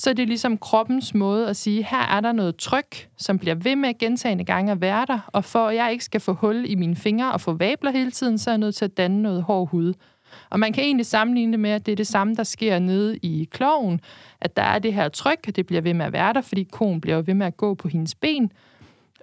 så 0.00 0.10
er 0.10 0.14
det 0.14 0.28
ligesom 0.28 0.58
kroppens 0.58 1.14
måde 1.14 1.48
at 1.48 1.56
sige, 1.56 1.82
her 1.90 2.16
er 2.16 2.20
der 2.20 2.32
noget 2.32 2.56
tryk, 2.56 3.08
som 3.16 3.38
bliver 3.38 3.54
ved 3.54 3.76
med 3.76 3.98
gentagende 3.98 4.44
gange 4.44 4.72
at 4.72 4.80
være 4.80 5.06
der, 5.06 5.18
og 5.26 5.44
for 5.44 5.66
at 5.66 5.76
jeg 5.76 5.92
ikke 5.92 6.04
skal 6.04 6.20
få 6.20 6.32
hul 6.32 6.64
i 6.68 6.74
mine 6.74 6.96
fingre 6.96 7.32
og 7.32 7.40
få 7.40 7.52
vabler 7.52 7.90
hele 7.90 8.10
tiden, 8.10 8.38
så 8.38 8.50
er 8.50 8.52
jeg 8.52 8.58
nødt 8.58 8.74
til 8.74 8.84
at 8.84 8.96
danne 8.96 9.22
noget 9.22 9.42
hård 9.42 9.68
hud. 9.68 9.94
Og 10.50 10.60
man 10.60 10.72
kan 10.72 10.84
egentlig 10.84 11.06
sammenligne 11.06 11.52
det 11.52 11.60
med, 11.60 11.70
at 11.70 11.86
det 11.86 11.92
er 11.92 11.96
det 11.96 12.06
samme, 12.06 12.34
der 12.34 12.42
sker 12.42 12.78
nede 12.78 13.16
i 13.16 13.48
kloven, 13.50 14.00
at 14.40 14.56
der 14.56 14.62
er 14.62 14.78
det 14.78 14.94
her 14.94 15.08
tryk, 15.08 15.44
og 15.48 15.56
det 15.56 15.66
bliver 15.66 15.82
ved 15.82 15.94
med 15.94 16.06
at 16.06 16.12
være 16.12 16.32
der, 16.32 16.40
fordi 16.40 16.64
konen 16.72 17.00
bliver 17.00 17.22
ved 17.22 17.34
med 17.34 17.46
at 17.46 17.56
gå 17.56 17.74
på 17.74 17.88
hendes 17.88 18.14
ben. 18.14 18.52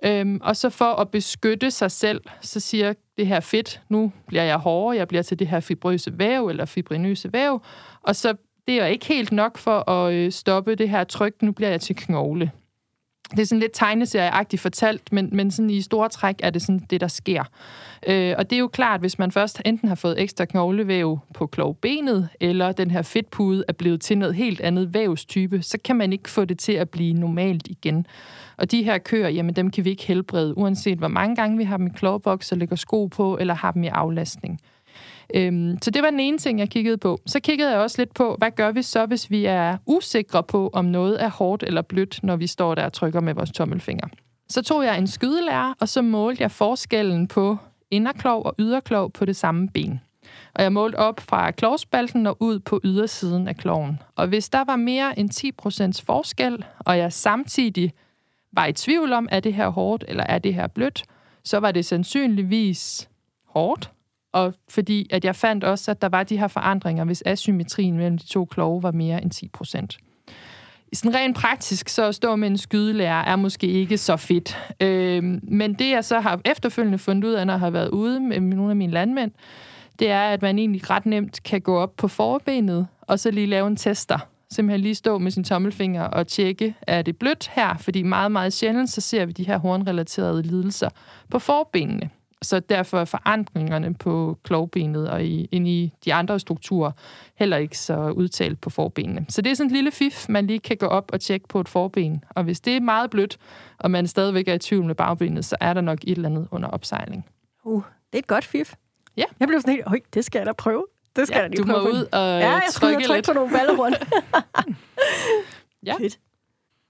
Øhm, 0.03 0.39
og 0.43 0.55
så 0.55 0.69
for 0.69 0.93
at 0.93 1.09
beskytte 1.09 1.71
sig 1.71 1.91
selv, 1.91 2.21
så 2.41 2.59
siger 2.59 2.93
det 3.17 3.27
her 3.27 3.39
fedt, 3.39 3.81
nu 3.89 4.11
bliver 4.27 4.43
jeg 4.43 4.57
hårdere, 4.57 4.97
jeg 4.97 5.07
bliver 5.07 5.23
til 5.23 5.39
det 5.39 5.47
her 5.47 5.59
fibrøse 5.59 6.19
væv 6.19 6.47
eller 6.47 6.65
fibrinøse 6.65 7.33
væv, 7.33 7.61
og 8.03 8.15
så 8.15 8.33
det 8.67 8.81
er 8.81 8.85
ikke 8.85 9.05
helt 9.05 9.31
nok 9.31 9.57
for 9.57 9.89
at 9.89 10.13
øh, 10.13 10.31
stoppe 10.31 10.75
det 10.75 10.89
her 10.89 11.03
tryk. 11.03 11.41
Nu 11.41 11.51
bliver 11.51 11.69
jeg 11.69 11.81
til 11.81 11.95
knogle. 11.95 12.51
Det 13.31 13.39
er 13.39 13.45
sådan 13.45 13.59
lidt 13.59 13.71
tegneserieagtigt 13.73 14.61
fortalt, 14.61 15.13
men, 15.13 15.29
men 15.31 15.51
sådan 15.51 15.69
i 15.69 15.81
store 15.81 16.09
træk 16.09 16.35
er 16.43 16.49
det 16.49 16.61
sådan 16.61 16.85
det, 16.89 17.01
der 17.01 17.07
sker. 17.07 17.43
Øh, 18.07 18.35
og 18.37 18.49
det 18.49 18.55
er 18.55 18.59
jo 18.59 18.67
klart, 18.67 18.99
hvis 18.99 19.19
man 19.19 19.31
først 19.31 19.61
enten 19.65 19.87
har 19.87 19.95
fået 19.95 20.21
ekstra 20.21 20.45
knoglevæv 20.45 21.19
på 21.33 21.47
klovbenet, 21.47 22.29
eller 22.39 22.71
den 22.71 22.91
her 22.91 23.01
fedtpude 23.01 23.63
er 23.67 23.73
blevet 23.73 24.01
til 24.01 24.17
noget 24.17 24.35
helt 24.35 24.61
andet 24.61 24.93
vævstype, 24.93 25.61
så 25.61 25.77
kan 25.83 25.95
man 25.95 26.13
ikke 26.13 26.29
få 26.29 26.45
det 26.45 26.59
til 26.59 26.73
at 26.73 26.89
blive 26.89 27.13
normalt 27.13 27.67
igen. 27.67 28.05
Og 28.57 28.71
de 28.71 28.83
her 28.83 28.97
køer, 28.97 29.29
jamen 29.29 29.55
dem 29.55 29.71
kan 29.71 29.85
vi 29.85 29.89
ikke 29.89 30.07
helbrede, 30.07 30.57
uanset 30.57 30.97
hvor 30.97 31.07
mange 31.07 31.35
gange 31.35 31.57
vi 31.57 31.63
har 31.63 31.77
dem 31.77 31.87
i 31.87 31.91
klovboks 31.95 32.51
og 32.51 32.57
lægger 32.57 32.75
sko 32.75 33.05
på, 33.05 33.37
eller 33.37 33.53
har 33.53 33.71
dem 33.71 33.83
i 33.83 33.87
aflastning. 33.87 34.59
Øhm, 35.35 35.77
så 35.81 35.91
det 35.91 36.03
var 36.03 36.09
den 36.09 36.19
ene 36.19 36.37
ting, 36.37 36.59
jeg 36.59 36.69
kiggede 36.69 36.97
på. 36.97 37.19
Så 37.25 37.39
kiggede 37.39 37.71
jeg 37.71 37.79
også 37.79 38.01
lidt 38.01 38.13
på, 38.13 38.35
hvad 38.37 38.51
gør 38.51 38.71
vi 38.71 38.81
så, 38.81 39.05
hvis 39.05 39.31
vi 39.31 39.45
er 39.45 39.77
usikre 39.85 40.43
på, 40.43 40.69
om 40.73 40.85
noget 40.85 41.23
er 41.23 41.29
hårdt 41.29 41.63
eller 41.63 41.81
blødt, 41.81 42.19
når 42.23 42.35
vi 42.35 42.47
står 42.47 42.75
der 42.75 42.85
og 42.85 42.93
trykker 42.93 43.21
med 43.21 43.33
vores 43.33 43.51
tommelfinger. 43.51 44.07
Så 44.49 44.61
tog 44.61 44.83
jeg 44.83 44.97
en 44.97 45.07
skydelærer, 45.07 45.73
og 45.79 45.89
så 45.89 46.01
målte 46.01 46.43
jeg 46.43 46.51
forskellen 46.51 47.27
på 47.27 47.57
inderklov 47.91 48.45
og 48.45 48.55
yderklov 48.59 49.11
på 49.11 49.25
det 49.25 49.35
samme 49.35 49.69
ben. 49.69 50.01
Og 50.53 50.63
jeg 50.63 50.73
målte 50.73 50.95
op 50.95 51.19
fra 51.19 51.51
klovspalten 51.51 52.27
og 52.27 52.37
ud 52.39 52.59
på 52.59 52.81
ydersiden 52.83 53.47
af 53.47 53.57
kloven. 53.57 53.99
Og 54.15 54.27
hvis 54.27 54.49
der 54.49 54.63
var 54.63 54.75
mere 54.75 55.19
end 55.19 55.99
10% 55.99 56.05
forskel, 56.05 56.65
og 56.79 56.97
jeg 56.97 57.13
samtidig 57.13 57.93
var 58.51 58.65
i 58.65 58.73
tvivl 58.73 59.13
om, 59.13 59.27
er 59.31 59.39
det 59.39 59.53
her 59.53 59.69
hårdt 59.69 60.03
eller 60.07 60.23
er 60.23 60.39
det 60.39 60.53
her 60.53 60.67
blødt, 60.67 61.03
så 61.43 61.59
var 61.59 61.71
det 61.71 61.85
sandsynligvis 61.85 63.09
hårdt, 63.45 63.91
og 64.33 64.53
fordi 64.69 65.07
at 65.09 65.25
jeg 65.25 65.35
fandt 65.35 65.63
også, 65.63 65.91
at 65.91 66.01
der 66.01 66.09
var 66.09 66.23
de 66.23 66.37
her 66.37 66.47
forandringer, 66.47 67.05
hvis 67.05 67.23
asymmetrien 67.25 67.97
mellem 67.97 68.17
de 68.17 68.25
to 68.25 68.45
klove 68.45 68.83
var 68.83 68.91
mere 68.91 69.21
end 69.21 69.31
10 69.31 69.47
procent. 69.47 69.97
Sådan 70.93 71.15
rent 71.15 71.35
praktisk, 71.37 71.89
så 71.89 72.05
at 72.05 72.15
stå 72.15 72.35
med 72.35 72.47
en 72.47 72.57
skydelærer 72.57 73.23
er 73.23 73.35
måske 73.35 73.67
ikke 73.67 73.97
så 73.97 74.17
fedt. 74.17 74.57
Øhm, 74.81 75.39
men 75.43 75.73
det, 75.73 75.89
jeg 75.89 76.05
så 76.05 76.19
har 76.19 76.41
efterfølgende 76.45 76.97
fundet 76.97 77.23
ud 77.23 77.33
af, 77.33 77.47
når 77.47 77.53
jeg 77.53 77.59
har 77.59 77.69
været 77.69 77.89
ude 77.89 78.19
med 78.19 78.39
nogle 78.39 78.69
af 78.69 78.75
mine 78.75 78.93
landmænd, 78.93 79.31
det 79.99 80.09
er, 80.09 80.21
at 80.21 80.41
man 80.41 80.59
egentlig 80.59 80.89
ret 80.89 81.05
nemt 81.05 81.43
kan 81.43 81.61
gå 81.61 81.77
op 81.77 81.95
på 81.97 82.07
forbenet, 82.07 82.87
og 83.01 83.19
så 83.19 83.31
lige 83.31 83.47
lave 83.47 83.67
en 83.67 83.75
tester. 83.75 84.17
Simpelthen 84.51 84.81
lige 84.81 84.95
stå 84.95 85.17
med 85.17 85.31
sin 85.31 85.43
tommelfinger 85.43 86.03
og 86.03 86.27
tjekke, 86.27 86.75
er 86.81 87.01
det 87.01 87.17
blødt 87.17 87.51
her? 87.53 87.77
Fordi 87.77 88.03
meget, 88.03 88.31
meget 88.31 88.53
sjældent, 88.53 88.89
så 88.89 89.01
ser 89.01 89.25
vi 89.25 89.31
de 89.31 89.47
her 89.47 89.57
hornrelaterede 89.57 90.43
lidelser 90.43 90.89
på 91.29 91.39
forbenene. 91.39 92.09
Så 92.41 92.59
derfor 92.59 92.99
er 92.99 93.05
forandringerne 93.05 93.93
på 93.93 94.37
klovbenet 94.43 95.09
og 95.09 95.23
i, 95.25 95.45
ind 95.51 95.67
i 95.67 95.93
de 96.05 96.13
andre 96.13 96.39
strukturer 96.39 96.91
heller 97.35 97.57
ikke 97.57 97.77
så 97.77 98.09
udtalt 98.09 98.61
på 98.61 98.69
forbenene. 98.69 99.25
Så 99.29 99.41
det 99.41 99.51
er 99.51 99.55
sådan 99.55 99.69
en 99.69 99.75
lille 99.75 99.91
fif, 99.91 100.29
man 100.29 100.47
lige 100.47 100.59
kan 100.59 100.77
gå 100.77 100.85
op 100.85 101.09
og 101.13 101.21
tjekke 101.21 101.47
på 101.47 101.59
et 101.59 101.69
forben. 101.69 102.23
Og 102.29 102.43
hvis 102.43 102.59
det 102.59 102.75
er 102.75 102.81
meget 102.81 103.09
blødt, 103.09 103.37
og 103.77 103.91
man 103.91 104.07
stadigvæk 104.07 104.47
er 104.47 104.53
i 104.53 104.59
tvivl 104.59 104.85
med 104.85 104.95
bagbenet, 104.95 105.45
så 105.45 105.55
er 105.59 105.73
der 105.73 105.81
nok 105.81 105.99
et 106.03 106.15
eller 106.15 106.29
andet 106.29 106.47
under 106.51 106.69
opsejling. 106.69 107.25
Uh, 107.63 107.83
det 108.11 108.17
er 108.17 108.19
et 108.19 108.27
godt 108.27 108.45
fif. 108.45 108.73
Ja. 109.17 109.23
Jeg 109.39 109.47
blev 109.47 109.61
sådan 109.61 109.73
helt, 109.73 109.87
Øj, 109.87 109.99
det 110.13 110.25
skal 110.25 110.39
jeg 110.39 110.45
da 110.45 110.51
prøve. 110.53 110.85
Det 111.15 111.27
skal 111.27 111.35
ja, 111.37 111.41
jeg 111.41 111.49
lige 111.49 111.63
du 111.63 111.65
prøve. 111.71 111.83
må 111.83 111.89
ud 111.89 112.05
og 112.11 112.19
ja, 112.19 112.51
jeg 112.51 112.61
trykke 112.71 112.95
trykke 112.95 113.13
lidt. 113.13 113.25
på 113.25 113.33
nogle 113.33 113.51
baller 113.51 113.77
rundt. 113.77 113.97
Ja. 115.85 115.93
Fedt. 115.99 116.19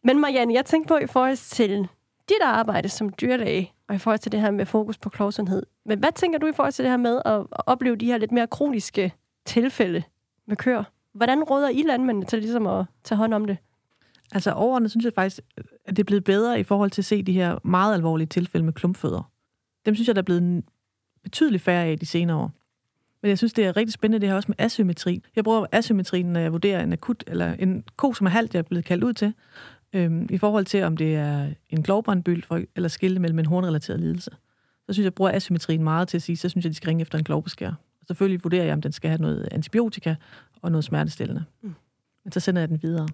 Men 0.04 0.20
Marianne, 0.22 0.54
jeg 0.54 0.66
tænkte 0.66 0.88
på 0.88 0.98
i 0.98 1.08
forhold 1.08 1.38
til 1.38 1.88
dit 2.30 2.42
arbejde 2.42 2.90
som 2.90 3.14
dyrlæge, 3.22 3.74
og 3.88 3.96
i 3.96 3.98
forhold 3.98 4.20
til 4.20 4.32
det 4.32 4.42
her 4.42 4.52
med 4.52 4.66
fokus 4.66 4.98
på 4.98 5.10
klovsundhed. 5.10 5.64
Men 5.86 6.00
hvad 6.00 6.12
tænker 6.16 6.40
du 6.40 6.48
i 6.48 6.54
forhold 6.56 6.74
til 6.74 6.84
det 6.84 6.92
her 6.92 6.98
med 6.98 7.22
at 7.26 7.46
opleve 7.52 7.96
de 7.96 8.06
her 8.06 8.18
lidt 8.18 8.32
mere 8.32 8.48
kroniske 8.48 9.14
tilfælde 9.46 10.04
med 10.48 10.58
køer? 10.58 10.84
Hvordan 11.14 11.44
råder 11.44 11.70
I 11.70 11.84
landmændene 11.88 12.26
til 12.26 12.40
ligesom 12.40 12.68
at 12.68 12.86
tage 13.04 13.18
hånd 13.18 13.34
om 13.34 13.46
det? 13.46 13.58
Altså 14.32 14.52
overordnet 14.52 14.92
synes 14.92 15.06
jeg 15.06 15.14
faktisk, 15.14 15.40
at 15.86 15.96
det 15.96 16.00
er 16.00 16.04
blevet 16.04 16.24
bedre 16.24 16.60
i 16.60 16.64
forhold 16.64 16.92
til 16.92 17.02
at 17.02 17.06
se 17.06 17.24
de 17.24 17.34
her 17.34 17.60
meget 17.64 17.94
alvorlige 17.94 18.28
tilfælde 18.28 18.66
med 18.66 18.74
klumpfødder. 18.74 19.32
Dem 19.86 19.96
synes 19.96 20.08
jeg, 20.08 20.16
der 20.16 20.22
er 20.22 20.26
blevet 20.26 20.64
betydeligt 21.24 21.64
færre 21.64 21.86
af 21.86 22.00
de 22.00 22.06
senere 22.06 22.38
år. 22.38 22.52
Men 23.22 23.30
jeg 23.30 23.38
synes, 23.38 23.54
det 23.54 23.66
er 23.66 23.78
rigtig 23.78 23.94
spændende, 23.94 24.22
det 24.22 24.30
her 24.30 24.36
også 24.36 24.52
med 24.52 24.56
asymmetri. 24.60 25.24
Jeg 25.36 25.44
bruger 25.44 25.66
asymmetrien, 25.72 26.26
når 26.26 26.40
jeg 26.40 26.52
vurderer 26.52 26.84
en 26.84 26.94
akut, 26.94 27.24
eller 27.28 27.54
en 27.54 27.84
ko, 27.96 28.14
som 28.14 28.28
er 28.28 28.32
halvt, 28.32 28.54
jeg 28.54 28.60
er 28.60 28.64
blevet 28.64 28.86
kaldt 28.86 29.04
ud 29.04 29.14
til, 29.14 29.34
øhm, 29.94 30.28
i 30.30 30.38
forhold 30.38 30.66
til, 30.66 30.84
om 30.84 30.98
det 30.98 31.16
er 31.16 31.50
en 31.70 31.84
klovbrandbyld, 31.84 32.68
eller 32.76 32.90
skille 32.90 33.20
mellem 33.20 33.40
en 33.40 33.46
hornrelateret 33.46 34.00
lidelse. 34.00 34.32
Så 34.86 34.94
synes 34.94 35.04
jeg, 35.04 35.04
jeg 35.04 35.14
bruger 35.14 35.32
asymmetrien 35.32 35.84
meget 35.84 36.08
til 36.08 36.18
at 36.18 36.22
sige, 36.22 36.38
så 36.38 36.50
synes 36.50 36.66
jeg, 36.66 36.72
de 36.72 36.76
skal 36.76 36.88
ringe 36.88 37.02
efter 37.02 37.18
en 37.18 37.24
klovbeskær. 37.24 37.72
Selvfølgelig 38.08 38.44
vurderer 38.44 38.64
jeg, 38.64 38.74
om 38.74 38.82
den 38.82 38.92
skal 38.92 39.10
have 39.10 39.22
noget 39.22 39.50
antibiotika 39.52 40.16
og 40.62 40.72
noget 40.72 40.84
smertestillende. 40.84 41.46
Mm. 41.62 41.76
Men 42.24 42.32
så 42.32 42.40
sender 42.40 42.62
jeg 42.62 42.70
den 42.70 42.80
videre. 42.82 43.08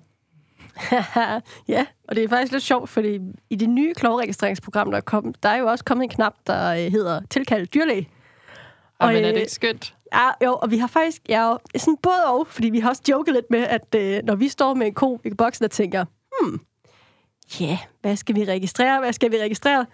ja, 1.68 1.86
og 2.08 2.16
det 2.16 2.24
er 2.24 2.28
faktisk 2.28 2.52
lidt 2.52 2.64
sjovt, 2.64 2.90
fordi 2.90 3.20
i 3.50 3.56
det 3.56 3.70
nye 3.70 3.94
klovregistreringsprogram, 3.94 4.92
der 4.92 4.98
er 4.98 5.02
kommet, 5.02 5.44
der 5.44 5.50
er 5.50 5.58
jo 5.58 5.68
også 5.68 5.84
kommet 5.84 6.04
en 6.04 6.10
knap, 6.10 6.34
der 6.48 6.74
øh, 6.74 6.92
hedder 6.92 7.22
tilkaldt 7.30 7.74
dyrlæge. 7.74 8.10
Og, 9.00 9.08
men 9.08 9.24
er 9.24 9.30
øh, 9.30 9.34
det 9.34 9.40
ikke 9.40 9.52
skønt? 9.52 9.96
Ja, 10.14 10.30
jo, 10.46 10.54
og 10.54 10.72
vi 10.72 10.78
har 10.78 10.88
faktisk 10.88 11.22
ja, 11.30 11.54
sådan 11.78 11.98
både 12.02 12.26
og, 12.26 12.48
fordi 12.48 12.70
vi 12.70 12.80
har 12.80 12.90
også 12.90 13.02
joket 13.10 13.34
lidt 13.34 13.46
med, 13.50 13.60
at 13.60 13.96
øh, 13.96 14.20
når 14.24 14.36
vi 14.36 14.48
står 14.48 14.74
med 14.74 14.88
en 14.88 14.94
ko 14.94 15.22
i 15.26 15.34
boksen 15.34 15.66
og 15.66 15.72
tænker, 15.72 16.06
hmm, 16.44 16.60
ja, 17.60 17.66
yeah, 17.66 17.78
hvad 18.02 18.16
skal 18.16 18.36
vi 18.36 18.46
registrere, 18.46 19.00
hvad 19.00 19.14
skal 19.14 19.32
vi 19.32 19.38
registrere? 19.38 19.86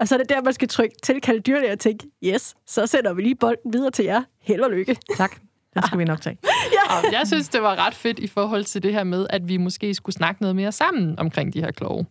Og 0.00 0.08
så 0.08 0.14
er 0.14 0.18
det 0.18 0.28
der, 0.28 0.42
man 0.42 0.52
skal 0.52 0.68
trykke 0.68 0.94
tilkalde 1.02 1.40
dyrlæge 1.40 1.72
og 1.72 1.78
tænke, 1.78 2.06
yes, 2.24 2.54
så 2.66 2.86
sender 2.86 3.12
vi 3.14 3.22
lige 3.22 3.34
bolden 3.34 3.72
videre 3.72 3.90
til 3.90 4.04
jer. 4.04 4.22
Held 4.40 4.60
og 4.60 4.70
lykke. 4.70 4.96
Tak. 5.16 5.40
Den 5.74 5.82
skal 5.86 5.98
vi 5.98 6.04
nok 6.04 6.20
tage. 6.20 6.38
Og 6.90 7.12
jeg 7.12 7.22
synes, 7.26 7.48
det 7.48 7.62
var 7.62 7.86
ret 7.86 7.94
fedt 7.94 8.18
i 8.18 8.26
forhold 8.26 8.64
til 8.64 8.82
det 8.82 8.92
her 8.92 9.04
med, 9.04 9.26
at 9.30 9.48
vi 9.48 9.56
måske 9.56 9.94
skulle 9.94 10.16
snakke 10.16 10.42
noget 10.42 10.56
mere 10.56 10.72
sammen 10.72 11.18
omkring 11.18 11.54
de 11.54 11.60
her 11.60 11.70
kloge. 11.70 12.06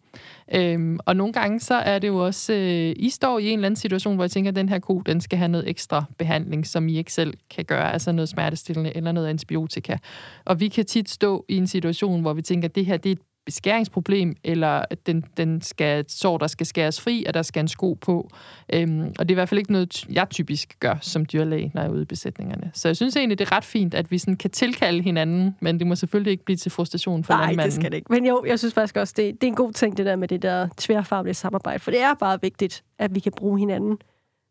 Øhm, 0.54 1.00
og 1.06 1.15
nogle 1.15 1.34
gange 1.34 1.60
så 1.60 1.74
er 1.76 2.00
det 2.00 2.08
jo 2.08 2.26
også, 2.26 2.54
øh, 2.54 2.94
I 2.96 3.10
står 3.10 3.39
i 3.39 3.48
en 3.50 3.60
eller 3.60 3.65
anden 3.65 3.76
situation, 3.76 4.15
hvor 4.15 4.24
jeg 4.24 4.32
tænker, 4.32 4.52
at 4.52 4.56
den 4.56 4.70
her 4.70 4.80
ko, 4.80 5.00
den 5.00 5.22
skal 5.22 5.38
have 5.38 5.48
noget 5.48 5.70
ekstra 5.70 6.04
behandling, 6.18 6.68
som 6.68 6.88
I 6.88 6.98
ikke 6.98 7.13
selv 7.13 7.34
kan 7.50 7.65
gøre, 7.65 7.94
altså 7.94 8.12
noget 8.12 8.30
smertestillende 8.30 8.98
eller 8.98 9.12
noget 9.12 9.28
antibiotika. 9.28 9.98
Og 10.46 10.60
vi 10.60 10.68
kan 10.68 10.86
tit 10.86 11.10
stå 11.10 11.46
i 11.50 11.58
en 11.58 11.68
situation, 11.68 12.22
hvor 12.22 12.34
vi 12.34 12.42
tænker, 12.42 12.68
at 12.68 12.76
det 12.76 12.86
her 12.86 12.98
det 12.98 13.10
er 13.10 13.13
et 13.13 13.22
beskæringsproblem, 13.50 14.36
eller 14.44 14.86
at 14.90 15.08
den, 15.08 15.26
den 15.38 15.62
skal, 15.62 16.06
sår, 16.10 16.38
der 16.38 16.48
skal 16.48 16.66
skæres 16.66 17.02
fri, 17.02 17.26
og 17.28 17.34
der 17.34 17.42
skal 17.42 17.60
en 17.62 17.68
sko 17.68 17.94
på. 17.94 18.30
Øhm, 18.74 19.02
og 19.20 19.30
det 19.30 19.32
er 19.32 19.32
i 19.32 19.34
hvert 19.34 19.50
fald 19.50 19.60
ikke 19.60 19.72
noget, 19.72 20.06
jeg 20.10 20.30
typisk 20.30 20.80
gør 20.80 20.96
som 21.02 21.26
dyrlæge, 21.26 21.72
når 21.74 21.82
jeg 21.82 21.90
er 21.90 21.94
ude 21.94 22.02
i 22.02 22.06
besætningerne. 22.06 22.72
Så 22.74 22.88
jeg 22.88 22.96
synes 22.96 23.16
egentlig, 23.16 23.40
det 23.40 23.52
er 23.52 23.56
ret 23.56 23.66
fint, 23.66 23.94
at 23.94 24.12
vi 24.12 24.18
sådan 24.18 24.36
kan 24.36 24.50
tilkalde 24.52 25.02
hinanden, 25.02 25.56
men 25.62 25.80
det 25.80 25.88
må 25.88 25.96
selvfølgelig 25.96 26.32
ikke 26.32 26.46
blive 26.46 26.58
til 26.58 26.72
frustration 26.72 27.24
for 27.24 27.34
Nej, 27.34 27.46
landmanden. 27.46 27.66
det 27.66 27.74
skal 27.74 27.92
det 27.92 27.98
ikke. 27.98 28.12
Men 28.14 28.26
jo, 28.26 28.44
jeg 28.48 28.60
synes 28.60 28.74
faktisk 28.74 28.98
også, 28.98 29.14
det, 29.18 29.34
det 29.42 29.44
er 29.44 29.52
en 29.52 29.56
god 29.56 29.74
ting, 29.74 29.98
det 29.98 30.06
der 30.06 30.16
med 30.16 30.28
det 30.28 30.42
der 30.42 30.68
tværfaglige 30.78 31.34
samarbejde. 31.34 31.80
For 31.80 31.92
det 31.92 32.02
er 32.02 32.14
bare 32.14 32.42
vigtigt, 32.42 32.84
at 33.00 33.16
vi 33.16 33.20
kan 33.20 33.32
bruge 33.38 33.60
hinanden, 33.60 33.98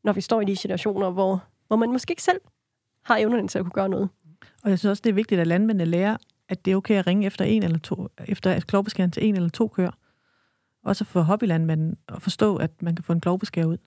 når 0.05 0.13
vi 0.13 0.21
står 0.21 0.41
i 0.41 0.45
de 0.45 0.57
situationer, 0.57 1.11
hvor, 1.11 1.45
hvor 1.67 1.77
man 1.77 1.93
måske 1.93 2.13
ikke 2.13 2.23
selv 2.23 2.41
har 3.05 3.17
evnerne 3.17 3.49
til 3.49 3.59
at 3.59 3.65
kunne 3.65 3.73
gøre 3.73 3.89
noget. 3.89 4.09
Og 4.65 4.71
jeg 4.71 4.79
synes 4.79 4.91
også, 4.91 5.01
det 5.05 5.11
er 5.11 5.15
vigtigt, 5.15 5.41
at 5.41 5.47
landmændene 5.47 5.85
lærer, 5.91 6.17
at 6.49 6.65
det 6.65 6.73
er 6.73 6.77
okay 6.77 6.95
at 6.95 7.07
ringe 7.07 7.27
efter 7.27 7.45
en 7.45 7.63
eller 7.63 7.79
to, 7.79 8.09
efter 8.27 8.61
klovbeskæring 8.61 9.13
til 9.13 9.29
en 9.29 9.37
eller 9.37 9.49
to 9.49 9.69
køer. 9.69 9.91
Også 10.85 11.05
for 11.05 11.21
hobbylandmanden 11.21 11.97
at 12.09 12.23
forstå, 12.23 12.57
at 12.57 12.83
man 12.83 12.95
kan 12.97 13.03
få 13.05 13.13
en 13.13 13.21
klovbeskær 13.21 13.65
ud. 13.65 13.79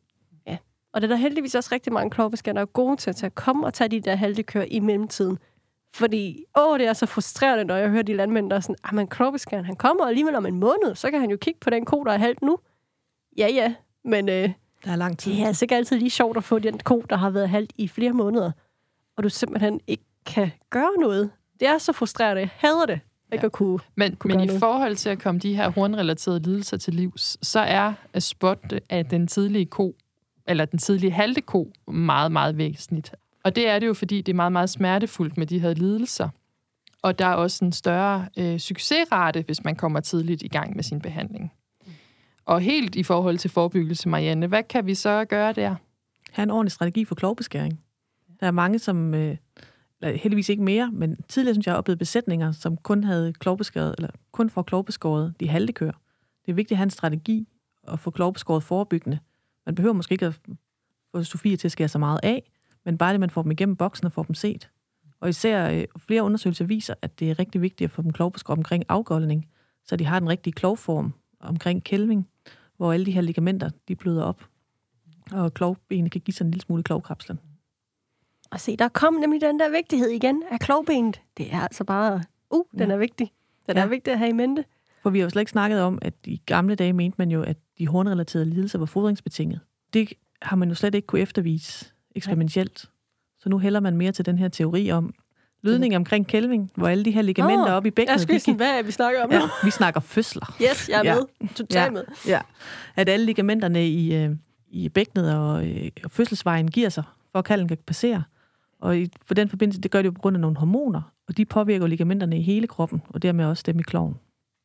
Og 0.93 1.01
det 1.01 1.07
er 1.07 1.09
der 1.09 1.21
heldigvis 1.21 1.55
også 1.55 1.69
rigtig 1.71 1.93
mange 1.93 2.09
klovbeskærer, 2.09 2.53
der 2.53 2.61
er 2.61 2.65
gode 2.65 2.97
til 2.97 3.09
at 3.09 3.15
tage, 3.15 3.29
komme 3.29 3.65
og 3.65 3.73
tage 3.73 3.87
de 3.87 3.99
der 3.99 4.15
haltekøer 4.15 4.65
i 4.71 4.79
mellemtiden. 4.79 5.37
Fordi, 5.93 6.43
åh, 6.57 6.79
det 6.79 6.87
er 6.87 6.93
så 6.93 7.05
frustrerende, 7.05 7.63
når 7.63 7.75
jeg 7.75 7.89
hører 7.89 8.03
de 8.03 8.13
landmænd, 8.13 8.49
der 8.49 8.55
er 8.55 8.59
sådan, 8.59 8.75
ah, 8.83 8.95
men 8.95 9.07
klovbeskæren, 9.07 9.65
han 9.65 9.75
kommer 9.75 10.05
alligevel 10.05 10.35
om 10.35 10.45
en 10.45 10.59
måned, 10.59 10.95
så 10.95 11.11
kan 11.11 11.19
han 11.19 11.29
jo 11.31 11.37
kigge 11.37 11.59
på 11.59 11.69
den 11.69 11.85
ko, 11.85 12.03
der 12.03 12.11
er 12.11 12.17
halvt 12.17 12.41
nu. 12.41 12.57
Ja, 13.37 13.47
ja, 13.47 13.75
men 14.05 14.29
øh, 14.29 14.49
Der 14.85 14.91
er 14.91 14.95
lang 14.95 15.17
tid. 15.17 15.31
det 15.31 15.41
er 15.41 15.47
altså 15.47 15.65
ikke 15.65 15.75
altid 15.75 15.97
lige 15.99 16.09
sjovt 16.09 16.37
at 16.37 16.43
få 16.43 16.59
den 16.59 16.79
ko, 16.79 17.05
der 17.09 17.15
har 17.15 17.29
været 17.29 17.49
halvt 17.49 17.73
i 17.77 17.87
flere 17.87 18.11
måneder, 18.13 18.51
og 19.17 19.23
du 19.23 19.29
simpelthen 19.29 19.79
ikke 19.87 20.03
kan 20.25 20.51
gøre 20.69 20.91
noget. 20.99 21.31
Det 21.61 21.69
er 21.69 21.77
så 21.77 21.91
frustrerende. 21.93 22.39
Jeg 22.41 22.49
hader 22.57 22.85
det, 22.85 22.99
ikke 23.33 23.41
Ja. 23.41 23.45
at 23.45 23.51
kunne. 23.51 23.79
Men, 23.95 24.15
kunne 24.15 24.27
men 24.27 24.37
gøre 24.37 24.43
i 24.43 24.47
noget. 24.47 24.59
forhold 24.59 24.95
til 24.95 25.09
at 25.09 25.19
komme 25.19 25.39
de 25.39 25.55
her 25.55 25.69
hornrelaterede 25.69 26.39
lidelser 26.39 26.77
til 26.77 26.93
livs, 26.93 27.47
så 27.47 27.59
er 27.59 27.93
at 28.13 28.23
spotte 28.23 28.81
af 28.89 29.05
den 29.05 29.27
tidlige 29.27 29.65
ko, 29.65 29.95
eller 30.47 30.65
den 30.65 30.79
tidlige 30.79 31.11
halte 31.11 31.41
ko, 31.41 31.71
meget, 31.87 32.31
meget 32.31 32.57
væsentligt. 32.57 33.15
Og 33.43 33.55
det 33.55 33.67
er 33.69 33.79
det 33.79 33.87
jo, 33.87 33.93
fordi 33.93 34.21
det 34.21 34.31
er 34.31 34.35
meget, 34.35 34.51
meget 34.51 34.69
smertefuldt 34.69 35.37
med 35.37 35.47
de 35.47 35.59
her 35.59 35.73
lidelser. 35.73 36.29
Og 37.01 37.19
der 37.19 37.25
er 37.25 37.33
også 37.33 37.65
en 37.65 37.71
større 37.71 38.27
øh, 38.37 38.57
succesrate, 38.59 39.43
hvis 39.45 39.63
man 39.63 39.75
kommer 39.75 39.99
tidligt 39.99 40.43
i 40.43 40.47
gang 40.47 40.75
med 40.75 40.83
sin 40.83 41.01
behandling. 41.01 41.51
Og 42.45 42.61
helt 42.61 42.95
i 42.95 43.03
forhold 43.03 43.37
til 43.37 43.49
forebyggelse, 43.49 44.09
Marianne, 44.09 44.47
hvad 44.47 44.63
kan 44.63 44.85
vi 44.85 44.95
så 44.95 45.25
gøre 45.25 45.53
der? 45.53 45.75
have 46.31 46.43
en 46.43 46.51
ordentlig 46.51 46.71
strategi 46.71 47.05
for 47.05 47.15
klovbeskæring. 47.15 47.79
Der 48.39 48.47
er 48.47 48.51
mange, 48.51 48.79
som 48.79 49.13
øh, 49.13 49.37
Øh, 50.03 50.13
heldigvis 50.13 50.49
ikke 50.49 50.63
mere, 50.63 50.91
men 50.91 51.21
tidligere 51.21 51.55
synes 51.55 51.67
jeg, 51.67 51.71
jeg 51.71 51.77
oplevet 51.77 51.99
besætninger, 51.99 52.51
som 52.51 52.77
kun 52.77 53.03
havde 53.03 53.33
klovbeskåret, 53.33 53.95
eller 53.97 54.09
kun 54.31 54.49
får 54.49 54.61
klovbeskåret 54.61 55.33
de 55.39 55.47
halve 55.47 55.73
køer. 55.73 55.91
Det 56.45 56.51
er 56.51 56.55
vigtigt 56.55 56.71
at 56.71 56.77
have 56.77 56.83
en 56.83 56.89
strategi 56.89 57.47
at 57.87 57.99
få 57.99 58.11
klovbeskåret 58.11 58.63
forebyggende. 58.63 59.19
Man 59.65 59.75
behøver 59.75 59.93
måske 59.93 60.13
ikke 60.13 60.25
at 60.25 60.39
få 61.11 61.23
Sofie 61.23 61.57
til 61.57 61.67
at 61.67 61.71
skære 61.71 61.87
så 61.87 61.99
meget 61.99 62.19
af, 62.23 62.51
men 62.85 62.97
bare 62.97 63.11
det, 63.13 63.19
man 63.19 63.29
får 63.29 63.41
dem 63.41 63.51
igennem 63.51 63.75
boksen 63.75 64.05
og 64.05 64.11
får 64.11 64.23
dem 64.23 64.33
set. 64.33 64.69
Og 65.19 65.29
især 65.29 65.69
øh, 65.69 65.85
flere 65.97 66.23
undersøgelser 66.23 66.65
viser, 66.65 66.93
at 67.01 67.19
det 67.19 67.31
er 67.31 67.39
rigtig 67.39 67.61
vigtigt 67.61 67.87
at 67.87 67.91
få 67.91 68.01
dem 68.01 68.11
klovbeskåret 68.11 68.57
omkring 68.57 68.83
afgoldning, 68.89 69.47
så 69.85 69.95
de 69.95 70.05
har 70.05 70.19
den 70.19 70.29
rigtige 70.29 70.53
klovform 70.53 71.13
omkring 71.39 71.83
kælving, 71.83 72.27
hvor 72.77 72.93
alle 72.93 73.05
de 73.05 73.11
her 73.11 73.21
ligamenter, 73.21 73.69
de 73.87 73.95
bløder 73.95 74.23
op 74.23 74.47
og 75.31 75.53
klovbenet 75.53 76.11
kan 76.11 76.21
give 76.21 76.33
sig 76.33 76.45
en 76.45 76.51
lille 76.51 76.61
smule 76.61 76.83
klovkapslen. 76.83 77.39
Og 78.51 78.59
se, 78.59 78.77
der 78.77 78.87
kom 78.87 79.13
nemlig 79.13 79.41
den 79.41 79.59
der 79.59 79.69
vigtighed 79.71 80.09
igen 80.09 80.43
af 80.51 80.59
klovbenet. 80.59 81.21
Det 81.37 81.53
er 81.53 81.59
altså 81.61 81.83
bare, 81.83 82.21
uh, 82.49 82.65
den 82.71 82.87
Ja. 82.87 82.93
er 82.93 82.97
vigtig. 82.97 83.31
Den 83.67 83.77
Ja. 83.77 83.81
er 83.83 83.87
vigtig 83.87 84.11
at 84.13 84.17
have 84.19 84.29
i 84.29 84.33
mente. 84.33 84.65
For 85.03 85.09
vi 85.09 85.19
har 85.19 85.23
jo 85.23 85.29
slet 85.29 85.41
ikke 85.41 85.51
snakket 85.51 85.81
om, 85.81 85.99
at 86.01 86.13
i 86.25 86.41
gamle 86.45 86.75
dage 86.75 86.93
mente 86.93 87.15
man 87.17 87.31
jo, 87.31 87.41
at 87.43 87.57
de 87.77 87.87
hornrelaterede 87.87 88.45
lidelser 88.49 88.79
var 88.79 88.85
fodringsbetinget. 88.85 89.59
Det 89.93 90.13
har 90.41 90.55
man 90.55 90.69
jo 90.69 90.75
slet 90.75 90.95
ikke 90.95 91.05
kunne 91.05 91.21
eftervise 91.21 91.85
eksperimentelt. 92.15 92.85
Så 93.39 93.49
nu 93.49 93.57
hælder 93.59 93.79
man 93.79 93.97
mere 93.97 94.11
til 94.11 94.25
den 94.25 94.37
her 94.37 94.47
teori 94.47 94.91
om 94.91 95.13
lydning 95.63 95.95
omkring 95.95 96.27
kælving, 96.27 96.71
hvor 96.75 96.87
alle 96.87 97.05
de 97.05 97.11
her 97.11 97.21
ligamenter 97.21 97.65
Åh, 97.67 97.73
oppe 97.73 97.87
i 97.87 97.89
Jeg 97.89 97.93
bækkenet, 97.95 98.21
sådan, 98.21 98.39
kan, 98.45 98.55
hvad 98.55 98.79
er 98.79 98.83
vi 98.83 98.91
snakker 98.91 99.23
om 99.23 99.31
ja, 99.31 99.39
nu? 99.39 99.45
vi 99.63 99.71
snakker 99.71 99.99
fødsler. 99.99 100.55
Yes, 100.61 100.89
jeg 100.89 100.99
er 100.99 101.03
Ja. 101.03 101.15
med. 101.15 101.47
Totalt 101.47 101.73
Ja. 101.85 101.89
med. 101.89 102.03
Ja. 102.27 102.41
At 102.95 103.09
alle 103.09 103.25
ligamenterne 103.25 103.87
i, 103.87 104.15
øh, 104.15 104.35
i 104.69 104.89
bækkenet 104.89 105.35
og, 105.37 105.67
øh, 105.67 105.89
og 106.03 106.11
fødselsvejen 106.11 106.71
giver 106.71 106.89
sig, 106.89 107.03
for 107.31 107.39
at 107.39 107.45
kalden 107.45 107.67
kan 107.67 107.77
passere. 107.85 108.23
Og 108.81 108.97
i, 108.97 109.09
for 109.25 109.33
den 109.33 109.49
forbindelse, 109.49 109.81
det 109.81 109.91
gør 109.91 110.01
det 110.01 110.05
jo 110.05 110.11
på 110.11 110.21
grund 110.21 110.35
af 110.35 110.41
nogle 110.41 110.57
hormoner, 110.57 111.01
og 111.27 111.37
de 111.37 111.45
påvirker 111.45 111.87
ligamenterne 111.87 112.37
i 112.37 112.41
hele 112.41 112.67
kroppen, 112.67 113.01
og 113.09 113.21
dermed 113.21 113.45
også 113.45 113.63
dem 113.65 113.79
i 113.79 113.83
kloven. 113.83 114.15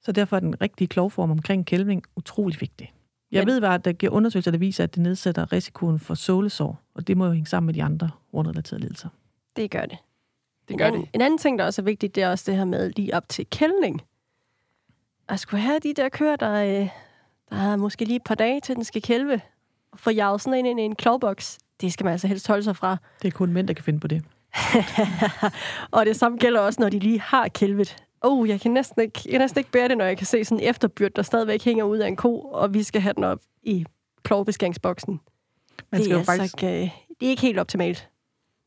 Så 0.02 0.12
derfor 0.12 0.36
er 0.36 0.40
den 0.40 0.60
rigtige 0.60 0.88
klovform 0.88 1.30
omkring 1.30 1.66
kælving 1.66 2.02
utrolig 2.16 2.60
vigtig. 2.60 2.92
Jeg 3.32 3.40
Men- 3.40 3.46
ved 3.48 3.60
bare, 3.60 3.74
at 3.74 3.84
der 3.84 3.92
giver 3.92 4.12
undersøgelser, 4.12 4.50
der 4.50 4.58
viser, 4.58 4.84
at 4.84 4.94
det 4.94 5.02
nedsætter 5.02 5.52
risikoen 5.52 5.98
for 5.98 6.14
sålesår, 6.14 6.80
og 6.94 7.06
det 7.06 7.16
må 7.16 7.26
jo 7.26 7.32
hænge 7.32 7.46
sammen 7.46 7.66
med 7.66 7.74
de 7.74 7.82
andre 7.82 8.10
hornrelaterede 8.32 8.80
lidelser. 8.80 9.08
Det 9.56 9.70
gør 9.70 9.86
det. 9.86 9.98
Det 10.68 10.78
gør 10.78 10.90
det. 10.90 11.08
En 11.12 11.20
anden 11.20 11.38
ting, 11.38 11.58
der 11.58 11.64
også 11.64 11.82
er 11.82 11.84
vigtigt, 11.84 12.14
det 12.14 12.22
er 12.22 12.30
også 12.30 12.44
det 12.50 12.56
her 12.58 12.64
med 12.64 12.90
lige 12.96 13.14
op 13.14 13.28
til 13.28 13.46
kældning. 13.50 14.02
At 15.28 15.40
skulle 15.40 15.60
have 15.60 15.78
de 15.78 15.94
der 15.94 16.08
køer, 16.08 16.36
der, 16.36 16.52
øh, 16.64 16.88
der 17.50 17.54
har 17.56 17.76
måske 17.76 18.04
lige 18.04 18.16
et 18.16 18.24
par 18.24 18.34
dage 18.34 18.60
til, 18.60 18.74
den 18.76 18.84
skal 18.84 19.02
kælve, 19.02 19.40
og 19.92 19.98
få 19.98 20.10
jaget 20.10 20.40
sådan 20.40 20.58
en 20.58 20.66
ind 20.66 20.80
i 20.80 20.82
en 20.82 20.94
klovboks, 20.94 21.58
det 21.80 21.92
skal 21.92 22.04
man 22.04 22.12
altså 22.12 22.26
helst 22.28 22.48
holde 22.48 22.62
sig 22.62 22.76
fra. 22.76 22.96
Det 23.22 23.28
er 23.28 23.32
kun 23.32 23.52
mænd, 23.52 23.68
der 23.68 23.74
kan 23.74 23.84
finde 23.84 24.00
på 24.00 24.06
det. 24.08 24.24
og 25.96 26.06
det 26.06 26.16
samme 26.16 26.38
gælder 26.38 26.60
også, 26.60 26.82
når 26.82 26.88
de 26.88 26.98
lige 26.98 27.20
har 27.20 27.48
kælvet. 27.48 27.96
Oh, 28.20 28.48
jeg 28.48 28.60
kan 28.60 28.70
næsten 28.70 29.02
ikke, 29.02 29.20
jeg 29.24 29.30
kan 29.32 29.40
næsten 29.40 29.58
ikke 29.58 29.70
bære 29.70 29.88
det, 29.88 29.98
når 29.98 30.04
jeg 30.04 30.16
kan 30.16 30.26
se 30.26 30.44
sådan 30.44 30.64
en 30.64 30.68
efterbyrd, 30.70 31.10
der 31.16 31.22
stadigvæk 31.22 31.64
hænger 31.64 31.84
ud 31.84 31.98
af 31.98 32.08
en 32.08 32.16
ko, 32.16 32.40
og 32.40 32.74
vi 32.74 32.82
skal 32.82 33.00
have 33.00 33.12
den 33.12 33.24
op 33.24 33.40
i 33.62 33.86
klovbeskæringsboksen. 34.22 35.20
Man 35.92 35.98
det, 35.98 36.04
skal 36.04 36.12
er 36.12 36.14
jo 36.14 36.18
altså 36.18 36.32
faktisk, 36.32 36.62
ikke, 36.62 36.82
øh, 36.84 36.90
det 37.20 37.26
er 37.26 37.30
ikke 37.30 37.42
helt 37.42 37.58
optimalt. 37.58 38.08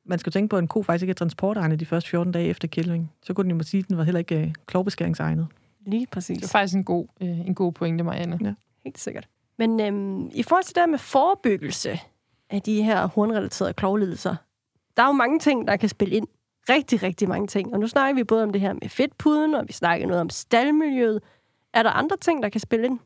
man 0.05 0.19
skal 0.19 0.29
jo 0.29 0.33
tænke 0.33 0.49
på, 0.49 0.55
at 0.57 0.61
en 0.61 0.67
ko 0.67 0.83
faktisk 0.83 1.03
ikke 1.03 1.11
er 1.11 1.15
transportegnet 1.15 1.79
de 1.79 1.85
første 1.85 2.09
14 2.09 2.31
dage 2.33 2.47
efter 2.47 2.67
kælving. 2.67 3.11
Så 3.23 3.33
kunne 3.33 3.43
den 3.43 3.51
jo 3.51 3.57
må 3.57 3.63
sige, 3.63 3.79
at 3.81 3.87
den 3.87 3.97
var 3.97 4.03
heller 4.03 4.19
ikke 4.19 4.39
øh, 4.39 4.53
klovbeskæringsegnet. 4.65 5.47
Lige 5.85 5.99
Det 5.99 6.07
er 6.07 6.11
præcis. 6.11 6.51
faktisk 6.51 6.75
en 6.75 6.83
god, 6.83 7.07
øh, 7.21 7.39
en 7.39 7.55
god 7.55 7.71
pointe, 7.71 8.03
Marianne. 8.03 8.55
Helt 8.83 8.99
sikkert. 8.99 9.27
Men 9.57 9.79
øhm, 9.79 10.29
i 10.33 10.43
forhold 10.43 10.63
til 10.63 10.75
det 10.75 10.81
her 10.81 10.87
med 10.87 10.99
forebyggelse 10.99 11.99
af 12.49 12.61
de 12.61 12.83
her 12.83 13.05
hornrelaterede 13.07 13.73
klovlidelser, 13.73 14.35
der 14.97 15.03
er 15.03 15.07
jo 15.07 15.13
mange 15.13 15.39
ting, 15.39 15.67
der 15.67 15.75
kan 15.75 15.89
spille 15.89 16.15
ind. 16.15 16.27
Rigtig, 16.69 17.03
rigtig 17.03 17.29
mange 17.29 17.47
ting. 17.47 17.73
Og 17.73 17.79
nu 17.79 17.87
snakker 17.87 18.15
vi 18.15 18.23
både 18.23 18.43
om 18.43 18.51
det 18.51 18.61
her 18.61 18.73
med 18.73 18.89
fedtpuden, 18.89 19.53
og 19.55 19.67
vi 19.67 19.73
snakker 19.73 20.07
noget 20.07 20.21
om 20.21 20.29
staldmiljøet. 20.29 21.21
Er 21.73 21.83
der 21.83 21.89
andre 21.89 22.17
ting, 22.17 22.43
der 22.43 22.49
kan 22.49 22.61
spille 22.61 22.85
ind? 22.85 22.99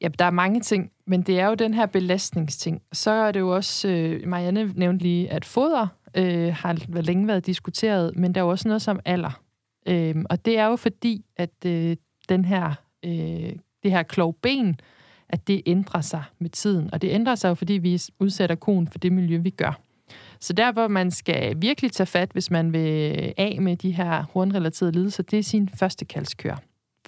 Ja, 0.00 0.08
der 0.08 0.24
er 0.24 0.30
mange 0.30 0.60
ting, 0.60 0.92
men 1.06 1.22
det 1.22 1.40
er 1.40 1.46
jo 1.46 1.54
den 1.54 1.74
her 1.74 1.86
belastningsting. 1.86 2.82
Så 2.92 3.10
er 3.10 3.32
det 3.32 3.40
jo 3.40 3.54
også, 3.54 3.88
øh, 3.88 4.28
Marianne 4.28 4.72
nævnte 4.76 5.02
lige, 5.02 5.30
at 5.30 5.44
foder 5.44 5.86
øh, 6.14 6.54
har 6.54 7.00
længe 7.02 7.26
været 7.26 7.46
diskuteret, 7.46 8.16
men 8.16 8.34
der 8.34 8.40
er 8.40 8.44
jo 8.44 8.50
også 8.50 8.68
noget 8.68 8.82
som 8.82 9.00
alder. 9.04 9.40
Øh, 9.88 10.14
og 10.30 10.44
det 10.44 10.58
er 10.58 10.66
jo 10.66 10.76
fordi, 10.76 11.24
at 11.36 11.64
øh, 11.66 11.96
den 12.28 12.44
her, 12.44 12.74
øh, 13.04 13.52
det 13.82 13.90
her 13.90 14.02
klovben, 14.02 14.80
at 15.28 15.48
det 15.48 15.62
ændrer 15.66 16.00
sig 16.00 16.22
med 16.38 16.50
tiden. 16.50 16.90
Og 16.92 17.02
det 17.02 17.10
ændrer 17.10 17.34
sig 17.34 17.48
jo, 17.48 17.54
fordi 17.54 17.72
vi 17.72 18.00
udsætter 18.18 18.56
konen 18.56 18.88
for 18.88 18.98
det 18.98 19.12
miljø, 19.12 19.36
vi 19.36 19.50
gør. 19.50 19.80
Så 20.40 20.52
der, 20.52 20.72
hvor 20.72 20.88
man 20.88 21.10
skal 21.10 21.54
virkelig 21.62 21.92
tage 21.92 22.06
fat, 22.06 22.30
hvis 22.32 22.50
man 22.50 22.72
vil 22.72 23.34
af 23.36 23.58
med 23.60 23.76
de 23.76 23.90
her 23.90 24.24
hornrelaterede 24.32 24.92
lidelser, 24.92 25.22
det 25.22 25.38
er 25.38 25.42
sin 25.42 25.68
første 25.68 26.04
kaldskør 26.04 26.56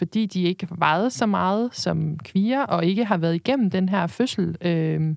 fordi 0.00 0.26
de 0.26 0.42
ikke 0.42 0.66
har 0.66 0.76
vejet 0.78 1.12
så 1.12 1.26
meget 1.26 1.74
som 1.74 2.18
kvier, 2.18 2.62
og 2.62 2.84
ikke 2.84 3.04
har 3.04 3.16
været 3.16 3.34
igennem 3.34 3.70
den 3.70 3.88
her 3.88 4.06
fødsel, 4.06 4.56
øh, 4.60 5.14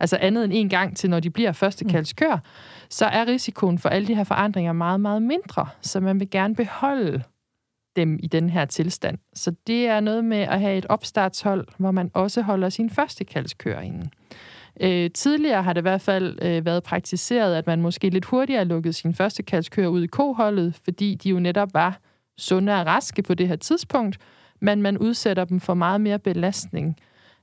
altså 0.00 0.16
andet 0.20 0.44
end 0.44 0.52
en 0.54 0.68
gang 0.68 0.96
til, 0.96 1.10
når 1.10 1.20
de 1.20 1.30
bliver 1.30 1.52
første 1.52 1.84
kaldskør, 1.84 2.38
så 2.90 3.06
er 3.06 3.26
risikoen 3.26 3.78
for 3.78 3.88
alle 3.88 4.08
de 4.08 4.14
her 4.14 4.24
forandringer 4.24 4.72
meget, 4.72 5.00
meget 5.00 5.22
mindre. 5.22 5.66
Så 5.80 6.00
man 6.00 6.20
vil 6.20 6.30
gerne 6.30 6.54
beholde 6.54 7.22
dem 7.98 8.18
i 8.22 8.26
den 8.26 8.50
her 8.50 8.64
tilstand. 8.64 9.18
Så 9.34 9.52
det 9.66 9.86
er 9.86 10.00
noget 10.00 10.24
med 10.24 10.38
at 10.38 10.60
have 10.60 10.78
et 10.78 10.86
opstartshold, 10.88 11.66
hvor 11.78 11.90
man 11.90 12.10
også 12.14 12.42
holder 12.42 12.68
sin 12.68 12.90
første 12.90 13.24
kaldskør 13.24 13.80
inden. 13.80 14.10
Øh, 14.80 15.10
tidligere 15.10 15.62
har 15.62 15.72
det 15.72 15.80
i 15.80 15.82
hvert 15.82 16.00
fald 16.00 16.38
øh, 16.42 16.64
været 16.64 16.82
praktiseret, 16.82 17.54
at 17.54 17.66
man 17.66 17.80
måske 17.80 18.10
lidt 18.10 18.24
hurtigere 18.24 18.64
lukkede 18.64 18.92
sin 18.92 19.14
første 19.14 19.42
kalskøer 19.42 19.88
ud 19.88 20.02
i 20.02 20.06
koholdet, 20.06 20.80
fordi 20.84 21.14
de 21.14 21.28
jo 21.28 21.38
netop 21.38 21.74
var 21.74 22.00
sunde 22.38 22.80
og 22.80 22.86
raske 22.86 23.22
på 23.22 23.34
det 23.34 23.48
her 23.48 23.56
tidspunkt, 23.56 24.18
men 24.60 24.82
man 24.82 24.98
udsætter 24.98 25.44
dem 25.44 25.60
for 25.60 25.74
meget 25.74 26.00
mere 26.00 26.18
belastning. 26.18 26.96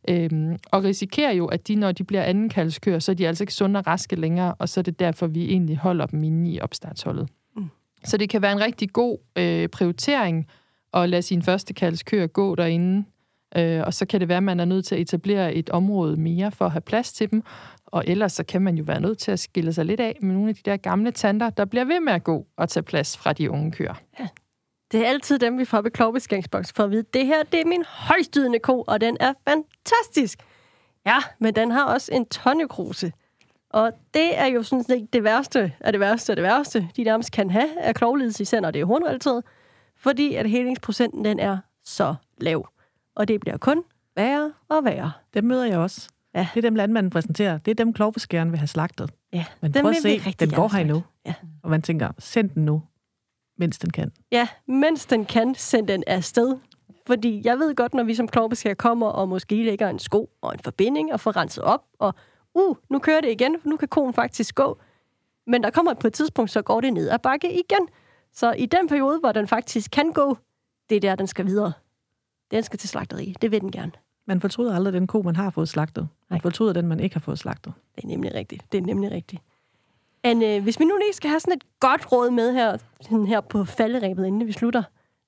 Øhm, 0.10 0.58
og 0.72 0.84
risikerer 0.84 1.32
jo, 1.32 1.46
at 1.46 1.68
de, 1.68 1.76
når 1.76 1.92
de 1.92 2.04
bliver 2.04 2.24
anden 2.24 2.50
kalskøer, 2.50 3.00
så 3.00 3.12
er 3.12 3.16
de 3.16 3.28
altså 3.28 3.44
ikke 3.44 3.54
sunde 3.54 3.78
og 3.78 3.88
raske 3.88 4.16
længere, 4.16 4.54
og 4.60 4.70
så 4.70 4.80
er 4.80 4.84
det 4.84 5.00
derfor, 5.00 5.28
vi 5.28 5.46
egentlig 5.46 5.78
holder 5.78 6.06
dem 6.06 6.24
inde 6.24 6.52
i 6.52 6.60
opstartsholdet. 6.60 7.30
Så 8.06 8.18
det 8.18 8.30
kan 8.30 8.42
være 8.42 8.52
en 8.52 8.62
rigtig 8.62 8.94
god 8.94 9.18
øh, 9.36 9.70
prioritering 9.70 10.48
at 10.94 11.10
lade 11.10 11.22
sin 11.22 11.42
første 11.42 11.74
køer 12.06 12.28
gå 12.28 12.56
derinde, 12.56 13.06
øh, 13.58 13.82
og 13.86 13.94
så 13.94 14.06
kan 14.06 14.20
det 14.20 14.28
være, 14.28 14.38
at 14.38 14.44
man 14.44 14.60
er 14.60 14.66
nødt 14.66 14.86
til 14.86 14.96
at 14.96 15.02
etablere 15.02 15.54
et 15.54 15.70
område 15.70 16.18
mere 16.18 16.52
for 16.52 16.66
at 16.66 16.72
have 16.72 16.82
plads 16.82 17.14
til 17.14 17.32
dem, 17.32 17.44
og 17.86 18.04
ellers 18.08 18.34
så 18.34 18.44
kan 18.44 18.62
man 18.62 18.78
jo 18.78 18.84
være 18.84 19.00
nødt 19.00 19.18
til 19.18 19.32
at 19.32 19.40
skille 19.40 19.74
sig 19.74 19.86
lidt 19.86 20.00
af 20.00 20.18
med 20.22 20.34
nogle 20.34 20.50
af 20.50 20.56
de 20.56 20.62
der 20.66 20.78
gamle 20.78 21.12
tanter, 21.12 21.50
der 21.50 21.66
bliver 21.66 21.86
ved 21.86 22.00
med 22.00 22.14
at 22.14 22.24
gå 22.24 22.48
og 22.58 22.70
tage 22.70 22.84
plads 22.84 23.18
fra 23.18 23.34
de 23.34 23.52
unge 23.52 23.72
køer. 23.72 23.94
Ja. 24.20 24.28
Det 24.92 25.06
er 25.06 25.10
altid 25.10 25.40
dem, 25.40 25.58
vi 25.58 25.66
får 25.66 25.82
ved 25.82 25.92
klovbeskæringsboks 25.92 26.74
for 26.74 26.84
at 26.84 26.92
vide, 26.92 27.04
det 27.14 27.26
her 27.26 27.44
det 27.44 27.62
er 27.62 27.66
min 27.66 27.84
højstydende 27.88 28.60
ko, 28.60 28.84
og 28.88 29.02
den 29.02 29.18
er 29.20 29.34
fantastisk. 29.48 30.40
Ja, 31.06 31.18
men 31.40 31.56
den 31.56 31.72
har 31.72 31.84
også 31.84 32.14
en 32.14 32.26
tonnekruse. 32.26 33.12
Og 33.70 33.92
det 34.14 34.40
er 34.40 34.46
jo 34.46 34.64
sådan 34.64 34.84
set 34.84 35.14
det 35.14 35.24
værste 35.24 35.74
af 35.80 35.94
det 35.94 36.00
værste 36.00 36.32
af 36.32 36.36
det 36.36 36.44
værste, 36.44 36.90
de 36.96 37.04
nærmest 37.04 37.32
kan 37.32 37.50
have 37.50 37.82
af 37.82 37.96
klovlidelse, 37.96 38.42
især 38.42 38.60
når 38.60 38.72
det 38.72 38.82
er 38.82 38.86
hornrelateret, 38.86 39.44
fordi 39.98 40.36
at 40.36 40.50
helingsprocenten 40.50 41.26
den 41.26 41.40
er 41.40 41.58
så 41.84 42.16
lav. 42.42 42.70
Og 43.16 43.28
det 43.28 43.40
bliver 43.40 43.58
kun 43.58 43.84
værre 44.16 44.54
og 44.70 44.86
værre. 44.86 45.12
Dem 45.34 45.44
møder 45.44 45.66
jeg 45.66 45.78
også. 45.78 46.10
Ja. 46.36 46.48
Det 46.54 46.58
er 46.58 46.70
dem, 46.70 46.76
landmanden 46.76 47.10
præsenterer. 47.10 47.58
Det 47.58 47.72
er 47.72 47.76
dem, 47.76 47.94
klovbeskæren 47.94 48.52
vil 48.52 48.60
have 48.60 48.68
slagtet. 48.68 49.12
Ja, 49.34 49.46
Men 49.62 49.72
prøv 49.72 49.90
at 49.90 49.98
se, 49.98 50.36
den 50.40 50.50
går 50.50 50.68
her 50.68 50.80
endnu. 50.80 51.04
Ja. 51.26 51.34
Og 51.64 51.70
man 51.70 51.82
tænker, 51.82 52.12
send 52.20 52.50
den 52.50 52.66
nu 52.66 52.82
mens 53.58 53.78
den 53.80 53.90
kan. 53.90 54.12
Ja, 54.32 54.48
mens 54.68 55.06
den 55.06 55.26
kan, 55.26 55.56
send 55.56 55.88
den 55.88 56.04
afsted. 56.08 56.58
Fordi 57.08 57.42
jeg 57.46 57.58
ved 57.58 57.76
godt, 57.76 57.94
når 57.94 58.04
vi 58.04 58.16
som 58.16 58.28
klovbeskær 58.28 58.74
kommer 58.74 59.08
og 59.08 59.30
måske 59.30 59.64
lægger 59.64 59.90
en 59.90 60.00
sko 60.00 60.30
og 60.42 60.54
en 60.54 60.60
forbinding 60.60 61.14
og 61.14 61.20
får 61.20 61.36
renset 61.36 61.64
op, 61.64 61.84
og 62.00 62.16
uh, 62.56 62.76
nu 62.90 63.00
kører 63.00 63.22
det 63.22 63.32
igen, 63.32 63.60
for 63.62 63.70
nu 63.70 63.78
kan 63.78 63.88
konen 63.88 64.14
faktisk 64.14 64.56
gå. 64.56 64.78
Men 65.48 65.64
der 65.64 65.70
kommer 65.70 65.94
på 65.94 66.08
et 66.08 66.14
tidspunkt, 66.14 66.52
så 66.52 66.62
går 66.62 66.82
det 66.82 66.94
ned 66.94 67.10
ad 67.10 67.20
bakke 67.20 67.52
igen. 67.52 67.88
Så 68.34 68.52
i 68.52 68.66
den 68.66 68.88
periode, 68.88 69.20
hvor 69.20 69.32
den 69.32 69.48
faktisk 69.48 69.92
kan 69.92 70.12
gå, 70.12 70.38
det 70.90 70.96
er 70.96 71.00
der, 71.00 71.16
den 71.16 71.28
skal 71.28 71.46
videre. 71.46 71.74
Den 72.52 72.64
skal 72.64 72.80
til 72.80 72.90
slagteri. 72.90 73.36
Det 73.42 73.52
vil 73.52 73.62
den 73.62 73.72
gerne. 73.72 73.92
Man 74.28 74.42
fortryder 74.42 74.76
aldrig 74.76 74.94
den 74.94 75.08
ko, 75.08 75.22
man 75.22 75.36
har 75.36 75.50
fået 75.50 75.70
slagtet. 75.70 76.08
Man 76.30 76.42
fortryder 76.42 76.74
den, 76.74 76.88
man 76.88 77.00
ikke 77.00 77.16
har 77.16 77.20
fået 77.20 77.40
slagtet. 77.40 77.74
Det 77.96 78.04
er 78.04 78.08
nemlig 78.08 78.34
rigtigt. 78.34 78.72
Det 78.72 78.78
er 78.78 78.82
nemlig 78.82 79.12
rigtigt. 79.12 79.42
Anne, 80.24 80.60
hvis 80.60 80.80
vi 80.80 80.86
nu 80.86 80.98
lige 80.98 81.14
skal 81.14 81.30
have 81.30 81.40
sådan 81.40 81.54
et 81.54 81.64
godt 81.80 82.12
råd 82.12 82.30
med 82.32 82.54
her, 82.54 82.78
sådan 83.02 83.26
her 83.26 83.42
på 83.42 83.66
falderæbet, 83.66 84.26
inden 84.26 84.48
vi 84.48 84.52
slutter. 84.52 84.84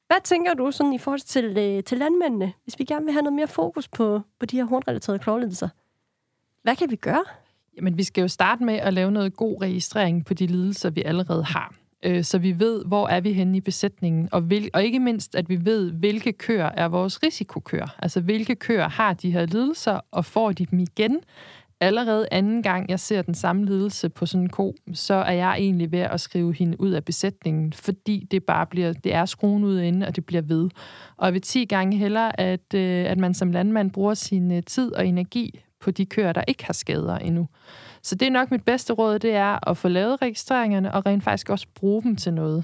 Hvad 0.08 0.18
tænker 0.24 0.54
du 0.54 0.72
sådan 0.72 0.94
i 0.94 0.98
forhold 0.98 1.20
til, 1.20 1.58
øh, 1.58 1.84
til 1.84 1.98
landmændene, 1.98 2.54
hvis 2.64 2.80
vi 2.80 2.84
gerne 2.84 3.06
vil 3.06 3.14
have 3.14 3.22
noget 3.22 3.36
mere 3.36 3.48
fokus 3.48 3.88
på, 3.88 4.22
på 4.40 4.46
de 4.46 4.58
her 4.58 4.66
hornrelaterede 4.66 5.20
klovlidelser? 5.20 5.70
Hvad 6.68 6.76
kan 6.76 6.92
vi 6.92 6.96
gøre? 6.96 7.24
Jamen, 7.78 7.98
vi 7.98 8.04
skal 8.04 8.22
jo 8.22 8.28
starte 8.28 8.64
med 8.64 8.74
at 8.74 8.94
lave 8.94 9.12
noget 9.12 9.36
god 9.36 9.62
registrering 9.62 10.26
på 10.26 10.34
de 10.34 10.48
lidelser, 10.48 10.90
vi 10.90 11.04
allerede 11.06 11.44
har. 11.44 11.76
Øh, 12.04 12.24
så 12.24 12.38
vi 12.38 12.60
ved, 12.60 12.86
hvor 12.86 13.08
er 13.08 13.22
vi 13.22 13.34
henne 13.34 13.58
i 13.58 13.62
besætningen, 13.62 14.30
og, 14.32 14.50
vil, 14.50 14.70
og 14.74 14.84
ikke 14.84 15.00
mindst, 15.00 15.36
at 15.36 15.50
vi 15.50 15.66
ved, 15.66 15.92
hvilke 15.92 16.34
køer 16.34 16.66
er 16.66 16.88
vores 16.88 17.24
risikokøer. 17.24 17.96
Altså, 18.00 18.22
hvilke 18.22 18.56
køer 18.56 18.90
har 18.90 19.14
de 19.14 19.32
her 19.32 19.46
lidelser, 19.46 20.00
og 20.12 20.26
får 20.26 20.52
de 20.52 20.66
dem 20.66 20.80
igen? 20.80 21.20
allerede 21.80 22.28
anden 22.32 22.64
gang, 22.64 22.90
jeg 22.90 23.00
ser 23.00 23.22
den 23.22 23.34
samme 23.34 23.66
lidelse 23.66 24.10
på 24.10 24.26
sådan 24.26 24.44
en 24.44 24.50
ko, 24.50 24.76
så 24.94 25.14
er 25.14 25.32
jeg 25.32 25.56
egentlig 25.58 25.92
ved 25.92 26.00
at 26.00 26.22
skrive 26.22 26.54
hende 26.54 26.82
ud 26.82 26.92
af 26.92 27.06
besætningen, 27.06 27.74
fordi 27.74 28.28
det 28.32 28.44
bare 28.44 28.66
bliver, 28.66 28.94
det 28.94 29.14
er 29.14 29.26
skruen 29.26 29.64
ud 29.64 29.80
inde, 29.80 30.08
og 30.08 30.16
det 30.16 30.26
bliver 30.26 30.42
ved. 30.42 30.70
Og 31.18 31.26
jeg 31.26 31.34
vil 31.34 31.42
10 31.42 31.66
gange 31.66 31.98
hellere, 31.98 32.40
at, 32.40 32.74
øh, 32.76 33.06
at 33.06 33.18
man 33.18 33.34
som 33.34 33.52
landmand 33.52 33.92
bruger 33.92 34.14
sin 34.14 34.52
øh, 34.52 34.64
tid 34.64 34.94
og 34.94 35.08
energi 35.08 35.64
på 35.80 35.92
de 35.92 36.06
køer, 36.06 36.34
der 36.34 36.44
ikke 36.48 36.66
har 36.66 36.74
skader 36.74 37.18
endnu. 37.18 37.48
Så 38.02 38.16
det 38.16 38.26
er 38.26 38.32
nok 38.32 38.52
mit 38.52 38.66
bedste 38.66 38.94
råd, 38.94 39.20
det 39.20 39.34
er 39.34 39.70
at 39.70 39.78
få 39.78 39.88
lavet 39.88 40.22
registreringerne, 40.22 40.94
og 40.94 41.06
rent 41.06 41.24
faktisk 41.24 41.50
også 41.50 41.68
bruge 41.76 42.04
dem 42.04 42.16
til 42.16 42.34
noget. 42.34 42.64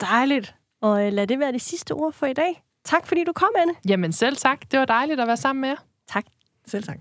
Dejligt. 0.00 0.54
Og 0.80 1.06
øh, 1.06 1.12
lad 1.12 1.26
det 1.26 1.38
være 1.38 1.52
det 1.52 1.60
sidste 1.60 1.92
ord 1.92 2.12
for 2.12 2.26
i 2.26 2.32
dag. 2.32 2.62
Tak 2.84 3.06
fordi 3.06 3.24
du 3.24 3.32
kom, 3.32 3.48
Anne. 3.58 3.74
Jamen 3.88 4.12
selv 4.12 4.36
tak. 4.36 4.70
Det 4.70 4.78
var 4.78 4.84
dejligt 4.84 5.20
at 5.20 5.26
være 5.26 5.36
sammen 5.36 5.60
med 5.60 5.68
jer. 5.68 5.76
Tak. 6.08 6.24
Selv 6.66 6.82
tak. 6.84 6.98